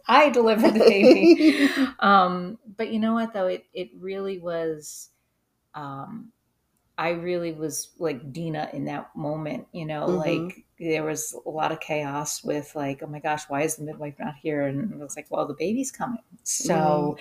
I 0.08 0.30
delivered 0.30 0.74
the 0.76 0.80
baby. 0.80 1.70
um, 2.00 2.58
but 2.78 2.92
you 2.94 3.00
know 3.00 3.14
what 3.14 3.34
though 3.34 3.48
it 3.48 3.66
it 3.74 3.90
really 4.00 4.40
was 4.40 5.10
um, 5.76 6.32
i 6.98 7.10
really 7.12 7.54
was 7.54 7.90
like 8.00 8.34
dinah 8.34 8.70
in 8.74 8.86
that 8.86 9.10
moment 9.16 9.68
you 9.72 9.86
know 9.86 10.08
Mhm. 10.08 10.18
like 10.48 10.66
there 10.80 11.04
was 11.04 11.36
a 11.46 11.50
lot 11.50 11.72
of 11.72 11.80
chaos 11.80 12.44
with 12.44 12.76
like 12.76 13.02
oh 13.04 13.08
my 13.08 13.20
gosh 13.20 13.44
why 13.50 13.62
is 13.64 13.76
the 13.78 13.84
midwife 13.84 14.16
not 14.20 14.36
here 14.42 14.64
and 14.68 14.92
it 14.94 15.00
was 15.00 15.16
like 15.16 15.28
well 15.30 15.48
the 15.48 15.54
baby's 15.56 15.92
coming 15.92 16.24
so 16.44 17.18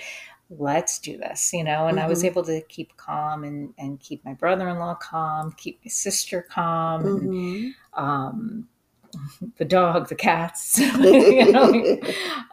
let's 0.50 0.98
do 0.98 1.18
this 1.18 1.52
you 1.52 1.62
know 1.62 1.88
and 1.88 2.00
i 2.00 2.06
was 2.06 2.22
Mhm. 2.22 2.24
able 2.24 2.42
to 2.42 2.61
keep 2.62 2.96
calm 2.96 3.44
and 3.44 3.74
and 3.78 4.00
keep 4.00 4.24
my 4.24 4.32
brother-in-law 4.34 4.94
calm 4.94 5.52
keep 5.58 5.78
my 5.84 5.88
sister 5.90 6.42
calm 6.42 7.06
and 7.06 7.30
Mhm. 7.30 7.74
um, 7.94 8.68
the 9.58 9.64
dog, 9.64 10.08
the 10.08 10.14
cats, 10.14 10.78
you 11.00 11.52
know, 11.52 11.98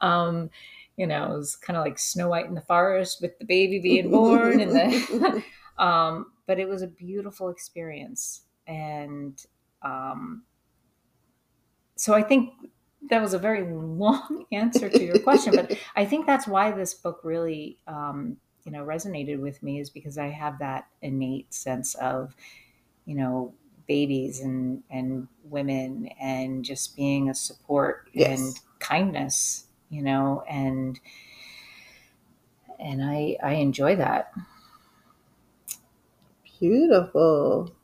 um, 0.02 0.50
you 0.98 1.08
know, 1.08 1.34
it 1.34 1.38
was 1.38 1.56
kind 1.56 1.78
of 1.78 1.84
like 1.84 2.00
Snow 2.00 2.30
White 2.30 2.46
in 2.48 2.56
the 2.56 2.62
forest 2.62 3.22
with 3.22 3.38
the 3.40 3.46
baby 3.46 3.80
being 3.80 4.10
born, 4.10 4.62
and 4.62 4.72
the, 4.76 5.44
um, 5.78 6.32
but 6.48 6.60
it 6.60 6.68
was 6.68 6.82
a 6.82 6.88
beautiful 6.88 7.50
experience, 7.50 8.44
and 8.68 9.46
um, 9.82 10.44
so 11.96 12.14
I 12.14 12.22
think 12.24 12.54
that 13.10 13.22
was 13.22 13.34
a 13.34 13.40
very 13.40 13.64
long 13.72 14.46
answer 14.52 14.90
to 14.90 15.04
your 15.04 15.18
question, 15.20 15.56
but 15.56 15.72
I 15.96 16.06
think 16.06 16.26
that's 16.26 16.48
why 16.48 16.72
this 16.72 16.94
book 16.94 17.22
really, 17.24 17.80
um, 17.88 18.38
you 18.64 18.72
know, 18.72 18.84
resonated 18.86 19.40
with 19.40 19.62
me 19.64 19.80
is 19.80 19.90
because 19.90 20.18
I 20.18 20.28
have 20.28 20.60
that 20.60 20.88
innate 21.02 21.54
sense 21.54 21.96
of, 21.96 22.36
you 23.06 23.16
know, 23.16 23.54
babies 23.88 24.40
and 24.42 24.84
and 24.90 25.28
women 25.44 26.08
and 26.20 26.66
just 26.66 26.96
being 26.96 27.30
a 27.30 27.36
support 27.36 28.10
Yes. 28.14 28.42
and 28.42 28.60
kindness, 28.80 29.68
you 29.90 30.02
know, 30.02 30.44
and 30.50 31.00
and 32.80 33.04
I 33.04 33.38
I 33.44 33.54
enjoy 33.54 33.96
that. 33.98 34.32
Beautiful. 36.60 37.76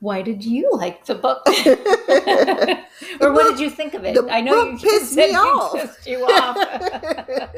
Why 0.00 0.22
did 0.22 0.42
you 0.42 0.70
like 0.72 1.04
the 1.04 1.14
book? 1.14 1.42
or 3.20 3.32
what 3.32 3.50
did 3.50 3.60
you 3.60 3.70
think 3.70 3.94
of 3.94 4.04
it? 4.04 4.14
The 4.14 4.26
I 4.30 4.40
know 4.40 4.72
book 4.72 4.82
you 4.82 4.90
pissed 4.90 5.14
me 5.14 5.34
off. 5.34 5.74
pissed 5.74 6.06
you 6.06 6.24
off. 6.24 6.56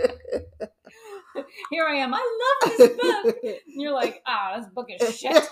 Here 1.71 1.87
I 1.87 1.95
am. 1.95 2.13
I 2.13 2.39
love 2.63 2.73
this 2.77 2.91
book. 3.01 3.37
And 3.45 3.57
you're 3.67 3.93
like, 3.93 4.23
ah, 4.27 4.59
this 4.59 4.67
book 4.69 4.89
is 4.91 5.17
shit. 5.17 5.49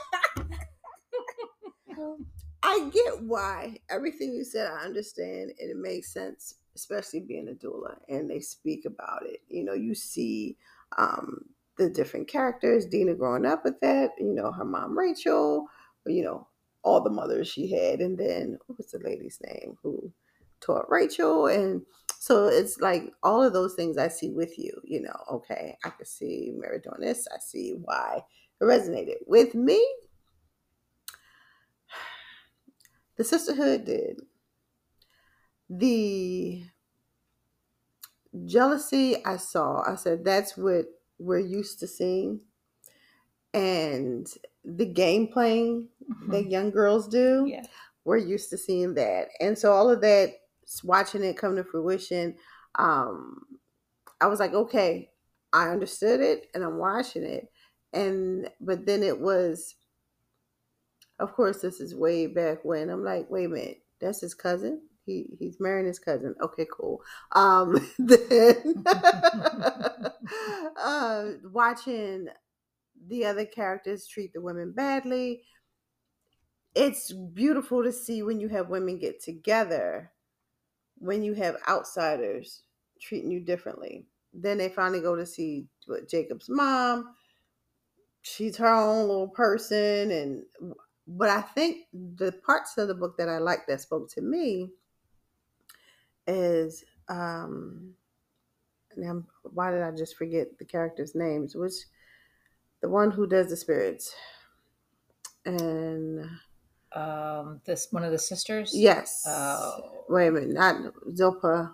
I 2.62 2.90
get 2.92 3.22
why 3.22 3.78
everything 3.88 4.34
you 4.34 4.44
said. 4.44 4.70
I 4.70 4.84
understand, 4.84 5.52
and 5.58 5.70
it 5.70 5.76
makes 5.76 6.12
sense, 6.12 6.56
especially 6.74 7.20
being 7.20 7.48
a 7.48 7.52
doula, 7.52 7.96
and 8.08 8.28
they 8.28 8.40
speak 8.40 8.84
about 8.84 9.24
it. 9.24 9.40
You 9.48 9.64
know, 9.64 9.74
you 9.74 9.94
see 9.94 10.56
um, 10.98 11.44
the 11.78 11.88
different 11.88 12.28
characters. 12.28 12.84
Dinah 12.84 13.14
growing 13.14 13.46
up 13.46 13.64
with 13.64 13.80
that. 13.80 14.10
You 14.18 14.34
know, 14.34 14.52
her 14.52 14.64
mom 14.64 14.98
Rachel. 14.98 15.66
You 16.06 16.24
know, 16.24 16.48
all 16.82 17.02
the 17.02 17.10
mothers 17.10 17.48
she 17.48 17.70
had, 17.70 18.00
and 18.00 18.18
then 18.18 18.58
what 18.66 18.78
was 18.78 18.90
the 18.90 18.98
lady's 18.98 19.38
name 19.46 19.76
who 19.82 20.12
taught 20.60 20.90
Rachel, 20.90 21.46
and 21.46 21.82
so 22.18 22.48
it's 22.48 22.78
like 22.80 23.12
all 23.22 23.42
of 23.42 23.52
those 23.52 23.74
things 23.74 23.96
I 23.96 24.08
see 24.08 24.30
with 24.30 24.58
you. 24.58 24.72
You 24.84 25.02
know, 25.02 25.16
okay, 25.32 25.76
I 25.84 25.90
can 25.90 26.04
see 26.04 26.52
Mary 26.54 26.78
doing 26.78 27.00
this. 27.00 27.26
I 27.34 27.38
see 27.38 27.74
why 27.80 28.20
it 28.60 28.64
resonated 28.64 29.16
with 29.26 29.54
me. 29.54 29.84
The 33.16 33.24
sisterhood 33.24 33.84
did. 33.84 34.20
The 35.68 36.64
jealousy 38.46 39.22
I 39.24 39.36
saw, 39.36 39.82
I 39.86 39.96
said 39.96 40.24
that's 40.24 40.56
what 40.56 40.86
we're 41.18 41.38
used 41.38 41.80
to 41.80 41.86
seeing. 41.86 42.40
And 43.52 44.28
the 44.64 44.86
game 44.86 45.28
playing 45.28 45.88
that 46.28 46.50
young 46.50 46.70
girls 46.70 47.08
do, 47.08 47.46
yeah. 47.48 47.64
we're 48.04 48.18
used 48.18 48.50
to 48.50 48.58
seeing 48.58 48.94
that. 48.94 49.28
And 49.40 49.58
so 49.58 49.72
all 49.72 49.90
of 49.90 50.00
that, 50.02 50.34
watching 50.84 51.24
it 51.24 51.36
come 51.36 51.56
to 51.56 51.64
fruition, 51.64 52.36
um, 52.76 53.42
I 54.20 54.26
was 54.26 54.38
like, 54.38 54.52
okay, 54.52 55.10
I 55.52 55.68
understood 55.68 56.20
it 56.20 56.48
and 56.54 56.62
I'm 56.62 56.78
watching 56.78 57.24
it. 57.24 57.48
And 57.92 58.48
but 58.60 58.86
then 58.86 59.02
it 59.02 59.18
was 59.18 59.74
of 61.18 61.32
course 61.34 61.60
this 61.60 61.80
is 61.80 61.94
way 61.94 62.26
back 62.26 62.64
when 62.64 62.88
I'm 62.88 63.04
like, 63.04 63.28
wait 63.30 63.46
a 63.46 63.48
minute, 63.48 63.82
that's 64.00 64.20
his 64.20 64.34
cousin? 64.34 64.82
He 65.06 65.26
he's 65.38 65.58
marrying 65.58 65.86
his 65.86 65.98
cousin. 65.98 66.34
Okay, 66.40 66.66
cool. 66.72 67.02
Um 67.32 67.90
then 67.98 68.84
uh 70.76 71.24
watching 71.52 72.28
the 73.10 73.26
other 73.26 73.44
characters 73.44 74.06
treat 74.06 74.32
the 74.32 74.40
women 74.40 74.72
badly. 74.72 75.42
It's 76.74 77.12
beautiful 77.12 77.82
to 77.82 77.92
see 77.92 78.22
when 78.22 78.40
you 78.40 78.48
have 78.48 78.68
women 78.68 78.98
get 78.98 79.22
together, 79.22 80.12
when 80.98 81.22
you 81.22 81.34
have 81.34 81.56
outsiders 81.68 82.62
treating 83.00 83.30
you 83.30 83.40
differently. 83.40 84.06
Then 84.32 84.58
they 84.58 84.68
finally 84.68 85.00
go 85.00 85.16
to 85.16 85.26
see 85.26 85.66
what 85.86 86.08
Jacob's 86.08 86.48
mom. 86.48 87.14
She's 88.22 88.56
her 88.58 88.72
own 88.72 89.08
little 89.08 89.28
person, 89.28 90.10
and 90.12 90.44
but 91.06 91.30
I 91.30 91.40
think 91.40 91.86
the 91.92 92.32
parts 92.46 92.78
of 92.78 92.86
the 92.86 92.94
book 92.94 93.16
that 93.18 93.28
I 93.28 93.38
like 93.38 93.66
that 93.66 93.80
spoke 93.80 94.08
to 94.10 94.20
me 94.20 94.70
is 96.26 96.84
um 97.08 97.94
now 98.96 99.24
why 99.42 99.72
did 99.72 99.82
I 99.82 99.90
just 99.90 100.16
forget 100.16 100.58
the 100.58 100.64
characters' 100.64 101.14
names? 101.14 101.56
Which 101.56 101.72
the 102.80 102.88
one 102.88 103.10
who 103.10 103.26
does 103.26 103.48
the 103.48 103.56
spirits. 103.56 104.14
And 105.44 106.28
Um, 106.92 107.60
this 107.64 107.88
one 107.92 108.02
of 108.04 108.10
the 108.10 108.18
sisters. 108.18 108.72
yes. 108.74 109.24
Oh. 109.26 110.04
Wait 110.08 110.28
a 110.28 110.32
minute, 110.32 110.50
not 110.50 110.92
Zilpah. 111.14 111.70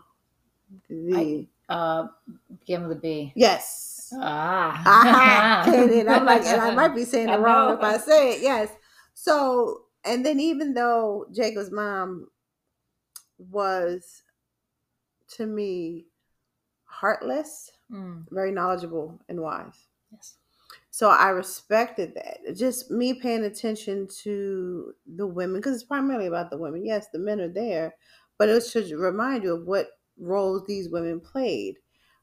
The 0.88 1.46
Uh, 1.68 2.06
begin 2.60 2.86
with 2.86 2.98
a 2.98 3.00
B. 3.00 3.32
yes. 3.34 4.12
Ah. 4.20 5.64
It. 5.66 6.06
I'm 6.08 6.24
like, 6.24 6.44
and 6.44 6.60
I 6.60 6.74
might 6.74 6.94
be 6.94 7.04
saying 7.04 7.28
it 7.34 7.38
wrong 7.40 7.74
if 7.74 7.80
I 7.80 7.96
say 7.98 8.34
it. 8.34 8.42
Yes. 8.42 8.70
So, 9.14 9.86
and 10.04 10.24
then 10.24 10.38
even 10.38 10.74
though 10.74 11.26
Jacob's 11.32 11.72
mom 11.72 12.28
was, 13.38 14.22
to 15.36 15.46
me, 15.46 16.06
heartless, 16.84 17.70
Mm, 17.90 18.26
very 18.30 18.50
knowledgeable 18.52 19.20
and 19.28 19.40
wise. 19.40 19.86
yes. 20.12 20.36
So 20.96 21.10
I 21.10 21.28
respected 21.28 22.14
that. 22.14 22.56
Just 22.56 22.90
me 22.90 23.12
paying 23.12 23.44
attention 23.44 24.08
to 24.22 24.94
the 25.06 25.26
women, 25.26 25.60
because 25.60 25.74
it's 25.74 25.84
primarily 25.84 26.24
about 26.26 26.48
the 26.48 26.56
women. 26.56 26.86
Yes, 26.86 27.08
the 27.12 27.18
men 27.18 27.38
are 27.38 27.52
there, 27.52 27.96
but 28.38 28.48
it 28.48 28.62
should 28.62 28.90
remind 28.92 29.42
you 29.42 29.56
of 29.56 29.66
what 29.66 29.88
roles 30.16 30.64
these 30.66 30.88
women 30.88 31.20
played. 31.20 31.76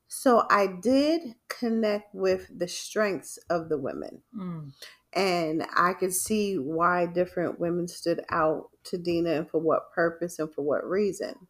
So 0.08 0.48
I 0.50 0.66
did 0.66 1.36
connect 1.50 2.16
with 2.16 2.50
the 2.58 2.68
strengths 2.68 3.38
of 3.48 3.70
the 3.70 3.78
women. 3.78 4.24
Mm, 4.36 4.74
And 5.14 5.68
I 5.76 5.94
could 5.94 6.12
see 6.16 6.58
why 6.58 7.06
different 7.06 7.60
women 7.60 7.88
stood 7.88 8.26
out 8.30 8.72
to 8.86 8.98
Dinah 8.98 9.34
and 9.34 9.48
for 9.52 9.60
what 9.60 9.92
purpose 9.94 10.40
and 10.40 10.52
for 10.52 10.64
what 10.64 10.84
reason. 10.84 11.48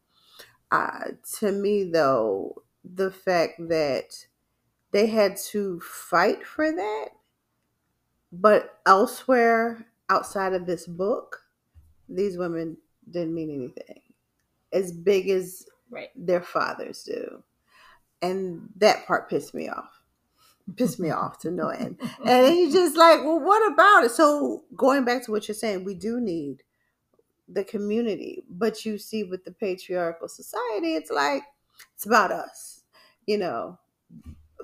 Uh, 0.71 1.11
to 1.39 1.53
me, 1.53 1.85
though, 1.85 2.63
the 2.83 3.11
fact 3.11 3.53
that 3.69 4.27
they 4.93 5.07
had 5.07 5.35
to 5.51 5.79
fight 5.79 6.45
for 6.45 6.71
that, 6.71 7.09
but 8.31 8.79
elsewhere 8.85 9.87
outside 10.09 10.53
of 10.53 10.65
this 10.65 10.85
book, 10.85 11.41
these 12.07 12.37
women 12.37 12.77
didn't 13.09 13.33
mean 13.33 13.49
anything 13.49 14.01
as 14.71 14.91
big 14.91 15.29
as 15.29 15.65
right. 15.89 16.09
their 16.15 16.41
fathers 16.41 17.03
do. 17.03 17.43
And 18.21 18.69
that 18.77 19.05
part 19.05 19.29
pissed 19.29 19.53
me 19.53 19.67
off. 19.67 20.01
Pissed 20.77 20.99
me 20.99 21.09
off 21.09 21.39
to 21.39 21.51
no 21.51 21.69
end. 21.69 21.99
And 22.19 22.45
then 22.45 22.55
you 22.55 22.71
just 22.71 22.95
like, 22.95 23.23
well, 23.23 23.39
what 23.39 23.71
about 23.71 24.05
it? 24.05 24.11
So 24.11 24.63
going 24.75 25.03
back 25.03 25.23
to 25.25 25.31
what 25.31 25.47
you're 25.47 25.55
saying, 25.55 25.83
we 25.83 25.93
do 25.93 26.21
need 26.21 26.63
the 27.49 27.63
community, 27.63 28.43
but 28.49 28.85
you 28.85 28.97
see 28.97 29.23
with 29.23 29.43
the 29.43 29.51
patriarchal 29.51 30.29
society, 30.29 30.95
it's 30.95 31.11
like 31.11 31.43
it's 31.93 32.05
about 32.05 32.31
us, 32.31 32.83
you 33.25 33.37
know. 33.37 33.77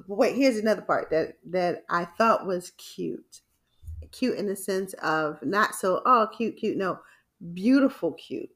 Wait, 0.10 0.36
here's 0.36 0.58
another 0.58 0.82
part 0.82 1.12
that 1.12 1.38
that 1.46 1.86
I 1.88 2.04
thought 2.06 2.48
was 2.48 2.72
cute, 2.72 3.42
cute 4.12 4.40
in 4.40 4.48
the 4.48 4.56
sense 4.56 4.94
of 5.04 5.38
not 5.44 5.76
so 5.76 6.02
oh 6.04 6.28
cute, 6.36 6.58
cute, 6.58 6.78
no, 6.78 6.98
beautiful, 7.54 8.14
cute. 8.14 8.50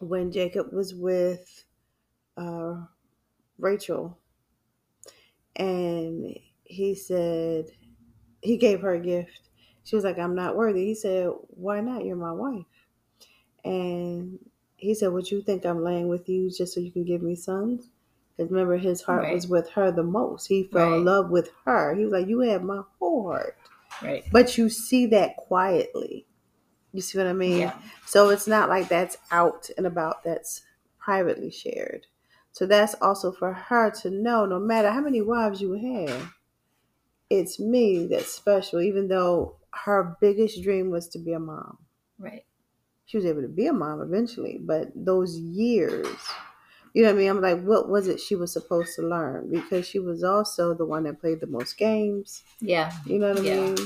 When 0.00 0.32
Jacob 0.32 0.72
was 0.72 0.96
with 0.96 1.64
uh, 2.36 2.74
Rachel, 3.56 4.18
and 5.54 6.36
he 6.64 6.94
said 6.96 7.66
he 8.42 8.56
gave 8.56 8.80
her 8.80 8.94
a 8.94 9.00
gift. 9.00 9.50
She 9.84 9.94
was 9.94 10.04
like, 10.04 10.18
"I'm 10.18 10.34
not 10.34 10.56
worthy." 10.56 10.86
He 10.86 10.94
said, 10.96 11.30
"Why 11.50 11.80
not? 11.80 12.04
You're 12.04 12.16
my 12.16 12.32
wife." 12.32 12.66
And 13.64 14.40
he 14.74 14.92
said, 14.94 15.12
"Would 15.12 15.30
you 15.30 15.40
think 15.40 15.64
I'm 15.64 15.84
laying 15.84 16.08
with 16.08 16.28
you 16.28 16.50
just 16.50 16.74
so 16.74 16.80
you 16.80 16.90
can 16.90 17.04
give 17.04 17.22
me 17.22 17.36
sons?" 17.36 17.90
Because 18.38 18.52
remember, 18.52 18.76
his 18.76 19.02
heart 19.02 19.24
Right. 19.24 19.34
was 19.34 19.48
with 19.48 19.68
her 19.70 19.90
the 19.90 20.04
most. 20.04 20.46
He 20.46 20.62
fell 20.62 20.94
in 20.94 21.04
love 21.04 21.28
with 21.28 21.50
her. 21.64 21.92
He 21.94 22.04
was 22.04 22.12
like, 22.12 22.28
"You 22.28 22.38
have 22.40 22.62
my 22.62 22.82
whole 22.98 23.24
heart." 23.24 23.56
Right. 24.00 24.24
But 24.30 24.56
you 24.56 24.68
see 24.68 25.06
that 25.06 25.36
quietly. 25.36 26.24
You 26.92 27.02
see 27.02 27.18
what 27.18 27.26
I 27.26 27.32
mean? 27.32 27.58
Yeah. 27.58 27.76
So 28.06 28.30
it's 28.30 28.46
not 28.46 28.68
like 28.68 28.88
that's 28.88 29.18
out 29.32 29.68
and 29.76 29.86
about, 29.86 30.22
that's 30.22 30.62
privately 30.98 31.50
shared. 31.50 32.06
So 32.52 32.64
that's 32.64 32.94
also 33.02 33.32
for 33.32 33.52
her 33.52 33.90
to 34.02 34.10
know 34.10 34.46
no 34.46 34.60
matter 34.60 34.90
how 34.90 35.00
many 35.00 35.20
wives 35.20 35.60
you 35.60 35.72
have, 35.74 36.32
it's 37.30 37.58
me 37.60 38.06
that's 38.06 38.28
special, 38.32 38.80
even 38.80 39.08
though 39.08 39.56
her 39.70 40.16
biggest 40.20 40.62
dream 40.62 40.90
was 40.90 41.08
to 41.08 41.18
be 41.18 41.32
a 41.32 41.40
mom. 41.40 41.78
Right. 42.18 42.44
She 43.06 43.16
was 43.16 43.26
able 43.26 43.42
to 43.42 43.48
be 43.48 43.66
a 43.66 43.72
mom 43.72 44.00
eventually, 44.00 44.58
but 44.60 44.88
those 44.94 45.36
years, 45.38 46.06
you 46.94 47.02
know 47.02 47.08
what 47.08 47.16
I 47.16 47.18
mean? 47.18 47.30
I'm 47.30 47.40
like, 47.40 47.62
what 47.62 47.88
was 47.88 48.08
it 48.08 48.20
she 48.20 48.34
was 48.36 48.52
supposed 48.52 48.94
to 48.96 49.02
learn? 49.02 49.50
Because 49.50 49.86
she 49.86 49.98
was 49.98 50.22
also 50.24 50.74
the 50.74 50.84
one 50.84 51.04
that 51.04 51.20
played 51.20 51.40
the 51.40 51.46
most 51.46 51.76
games. 51.76 52.42
Yeah. 52.60 52.92
You 53.06 53.18
know 53.18 53.30
what 53.30 53.40
I 53.40 53.42
Yeah. 53.42 53.74
mean? 53.74 53.76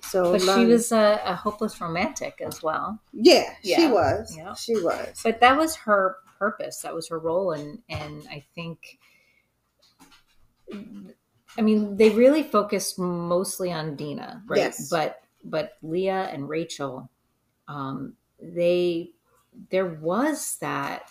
So 0.00 0.32
But 0.32 0.42
she 0.42 0.66
was 0.66 0.92
a, 0.92 1.20
a 1.24 1.34
hopeless 1.34 1.80
romantic 1.80 2.40
as 2.40 2.62
well. 2.62 3.00
yeah, 3.12 3.54
she 3.62 3.86
was. 3.88 4.36
Yeah. 4.36 4.54
She 4.54 4.76
was. 4.76 5.20
But 5.24 5.40
that 5.40 5.56
was 5.56 5.76
her 5.76 6.18
purpose. 6.38 6.82
That 6.82 6.94
was 6.94 7.08
her 7.08 7.18
role, 7.18 7.52
and 7.52 7.82
and 7.88 8.26
I 8.30 8.44
think. 8.54 8.98
I 11.56 11.62
mean, 11.62 11.96
they 11.96 12.10
really 12.10 12.42
focused 12.42 12.98
mostly 12.98 13.72
on 13.72 13.96
Dinah, 13.96 14.42
right? 14.46 14.58
Yes. 14.58 14.90
But 14.90 15.20
but 15.44 15.76
Leah 15.82 16.28
and 16.32 16.48
Rachel, 16.48 17.10
um, 17.68 18.16
they 18.40 19.12
there 19.70 19.86
was 19.86 20.58
that, 20.58 21.10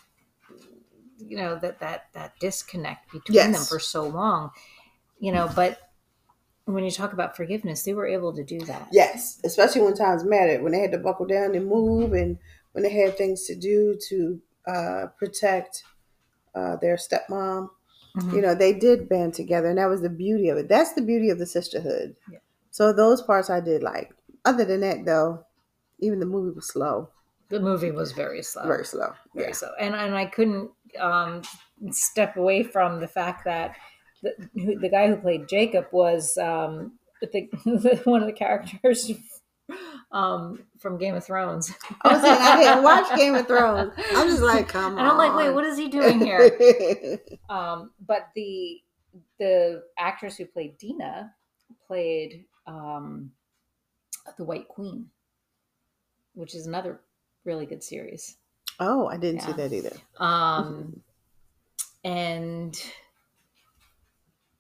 you 1.27 1.37
know, 1.37 1.55
that 1.59 1.79
that 1.79 2.05
that 2.13 2.33
disconnect 2.39 3.11
between 3.11 3.51
them 3.51 3.61
for 3.63 3.79
so 3.79 4.07
long, 4.07 4.51
you 5.19 5.31
know. 5.31 5.49
But 5.55 5.79
when 6.65 6.83
you 6.83 6.91
talk 6.91 7.13
about 7.13 7.35
forgiveness, 7.35 7.83
they 7.83 7.93
were 7.93 8.07
able 8.07 8.33
to 8.35 8.43
do 8.43 8.59
that. 8.61 8.87
Yes, 8.91 9.39
especially 9.43 9.81
when 9.81 9.95
times 9.95 10.23
mattered, 10.23 10.61
when 10.63 10.71
they 10.71 10.79
had 10.79 10.91
to 10.93 10.97
buckle 10.97 11.25
down 11.25 11.55
and 11.55 11.67
move, 11.67 12.13
and 12.13 12.37
when 12.71 12.83
they 12.83 12.91
had 12.93 13.17
things 13.17 13.45
to 13.45 13.55
do 13.55 13.97
to 14.09 14.41
uh, 14.67 15.07
protect 15.17 15.83
uh, 16.55 16.75
their 16.77 16.95
stepmom. 16.97 17.69
Mhm. 18.15 18.33
You 18.33 18.41
know, 18.41 18.55
they 18.55 18.73
did 18.73 19.09
band 19.09 19.33
together, 19.33 19.67
and 19.69 19.77
that 19.79 19.89
was 19.89 20.01
the 20.01 20.09
beauty 20.09 20.49
of 20.49 20.57
it. 20.57 20.69
That's 20.69 20.93
the 20.93 21.01
beauty 21.01 21.29
of 21.31 21.39
the 21.39 21.45
sisterhood. 21.47 22.15
Yeah. 22.31 22.39
So 22.69 22.93
those 22.93 23.21
parts 23.21 23.49
I 23.49 23.59
did 23.59 23.81
like. 23.83 24.13
Other 24.45 24.65
than 24.65 24.81
that, 24.81 25.03
though, 25.05 25.45
even 25.99 26.19
the 26.19 26.25
movie 26.27 26.53
was 26.55 26.67
slow, 26.67 27.09
The 27.49 27.59
movie 27.59 27.91
was 27.91 28.11
very 28.11 28.43
slow. 28.43 28.67
very 28.67 28.85
slow. 28.85 29.13
very 29.33 29.47
Yeah. 29.49 29.53
so 29.53 29.71
and 29.79 29.95
and 29.95 30.15
I 30.15 30.25
couldn't 30.27 30.71
um, 30.99 31.41
step 31.91 32.37
away 32.37 32.63
from 32.63 32.99
the 32.99 33.07
fact 33.07 33.45
that 33.45 33.75
the 34.21 34.33
who, 34.53 34.79
the 34.79 34.89
guy 34.89 35.07
who 35.07 35.17
played 35.17 35.47
Jacob 35.47 35.87
was 35.91 36.37
um, 36.37 36.93
the, 37.21 38.01
one 38.05 38.21
of 38.21 38.27
the 38.27 38.33
characters 38.33 39.11
um, 40.11 40.63
from 40.79 40.97
Game 40.97 41.15
of 41.15 41.25
Thrones. 41.25 41.73
Oh, 42.03 42.21
see, 42.21 42.27
I 42.27 42.57
didn't 42.57 42.83
watch 42.83 43.17
Game 43.17 43.35
of 43.35 43.47
Thrones. 43.47 43.93
I'm 44.15 44.27
just 44.27 44.41
like, 44.41 44.67
come 44.67 44.97
and 44.97 45.07
I'm 45.07 45.17
like, 45.17 45.35
wait, 45.35 45.51
what 45.51 45.65
is 45.65 45.77
he 45.77 45.89
doing 45.89 46.19
here? 46.19 47.19
um, 47.49 47.91
but 48.05 48.29
the 48.35 48.79
the 49.39 49.83
actress 49.97 50.37
who 50.37 50.45
played 50.45 50.77
Dinah 50.77 51.31
played 51.87 52.45
um, 52.65 53.31
the 54.37 54.43
White 54.43 54.67
Queen, 54.67 55.07
which 56.33 56.55
is 56.55 56.65
another 56.65 57.01
really 57.45 57.65
good 57.65 57.83
series. 57.83 58.37
Oh, 58.79 59.07
I 59.07 59.17
didn't 59.17 59.41
see 59.41 59.53
that 59.53 59.71
either. 59.73 59.95
um, 60.17 61.01
and 62.03 62.75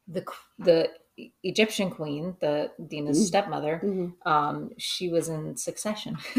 the 0.07 0.23
the 0.59 0.89
Egyptian 1.43 1.89
queen, 1.91 2.35
the 2.39 2.71
Dinah's 2.87 3.19
Mhm. 3.21 3.27
stepmother, 3.27 3.81
Mhm. 3.83 4.13
um, 4.25 4.71
she 4.77 5.09
was 5.09 5.29
in 5.29 5.55
Succession. 5.57 6.17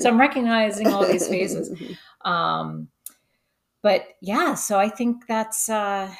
so 0.00 0.08
I'm 0.10 0.20
recognizing 0.20 0.88
all 0.88 1.06
these 1.06 1.26
faces. 1.28 1.70
Um, 2.24 2.88
but 3.82 4.02
yeah, 4.20 4.54
so 4.56 4.78
I 4.80 4.88
think 4.88 5.26
that's 5.28 5.68
uh, 5.68 6.12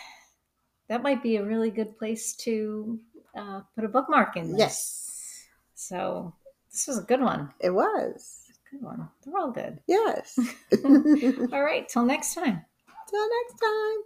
that 0.88 1.02
might 1.02 1.20
be 1.20 1.36
a 1.36 1.44
really 1.44 1.70
good 1.70 1.98
place 1.98 2.32
to 2.46 3.00
uh, 3.36 3.62
put 3.74 3.84
a 3.84 3.88
bookmark 3.88 4.36
in. 4.36 4.52
This. 4.52 4.58
yes, 4.58 5.44
So 5.74 6.32
this 6.70 6.86
was 6.86 6.98
a 6.98 7.02
good 7.02 7.20
one. 7.20 7.52
it 7.58 7.70
was. 7.70 8.45
Good 8.76 8.84
one. 8.84 9.08
They're 9.24 9.38
all 9.38 9.52
good. 9.52 9.78
Yes. 9.86 10.38
All 11.52 11.62
right. 11.62 11.88
Till 11.88 12.04
next 12.04 12.34
time. 12.34 12.62
Till 13.08 13.28
next 13.28 13.60
time. 13.60 13.96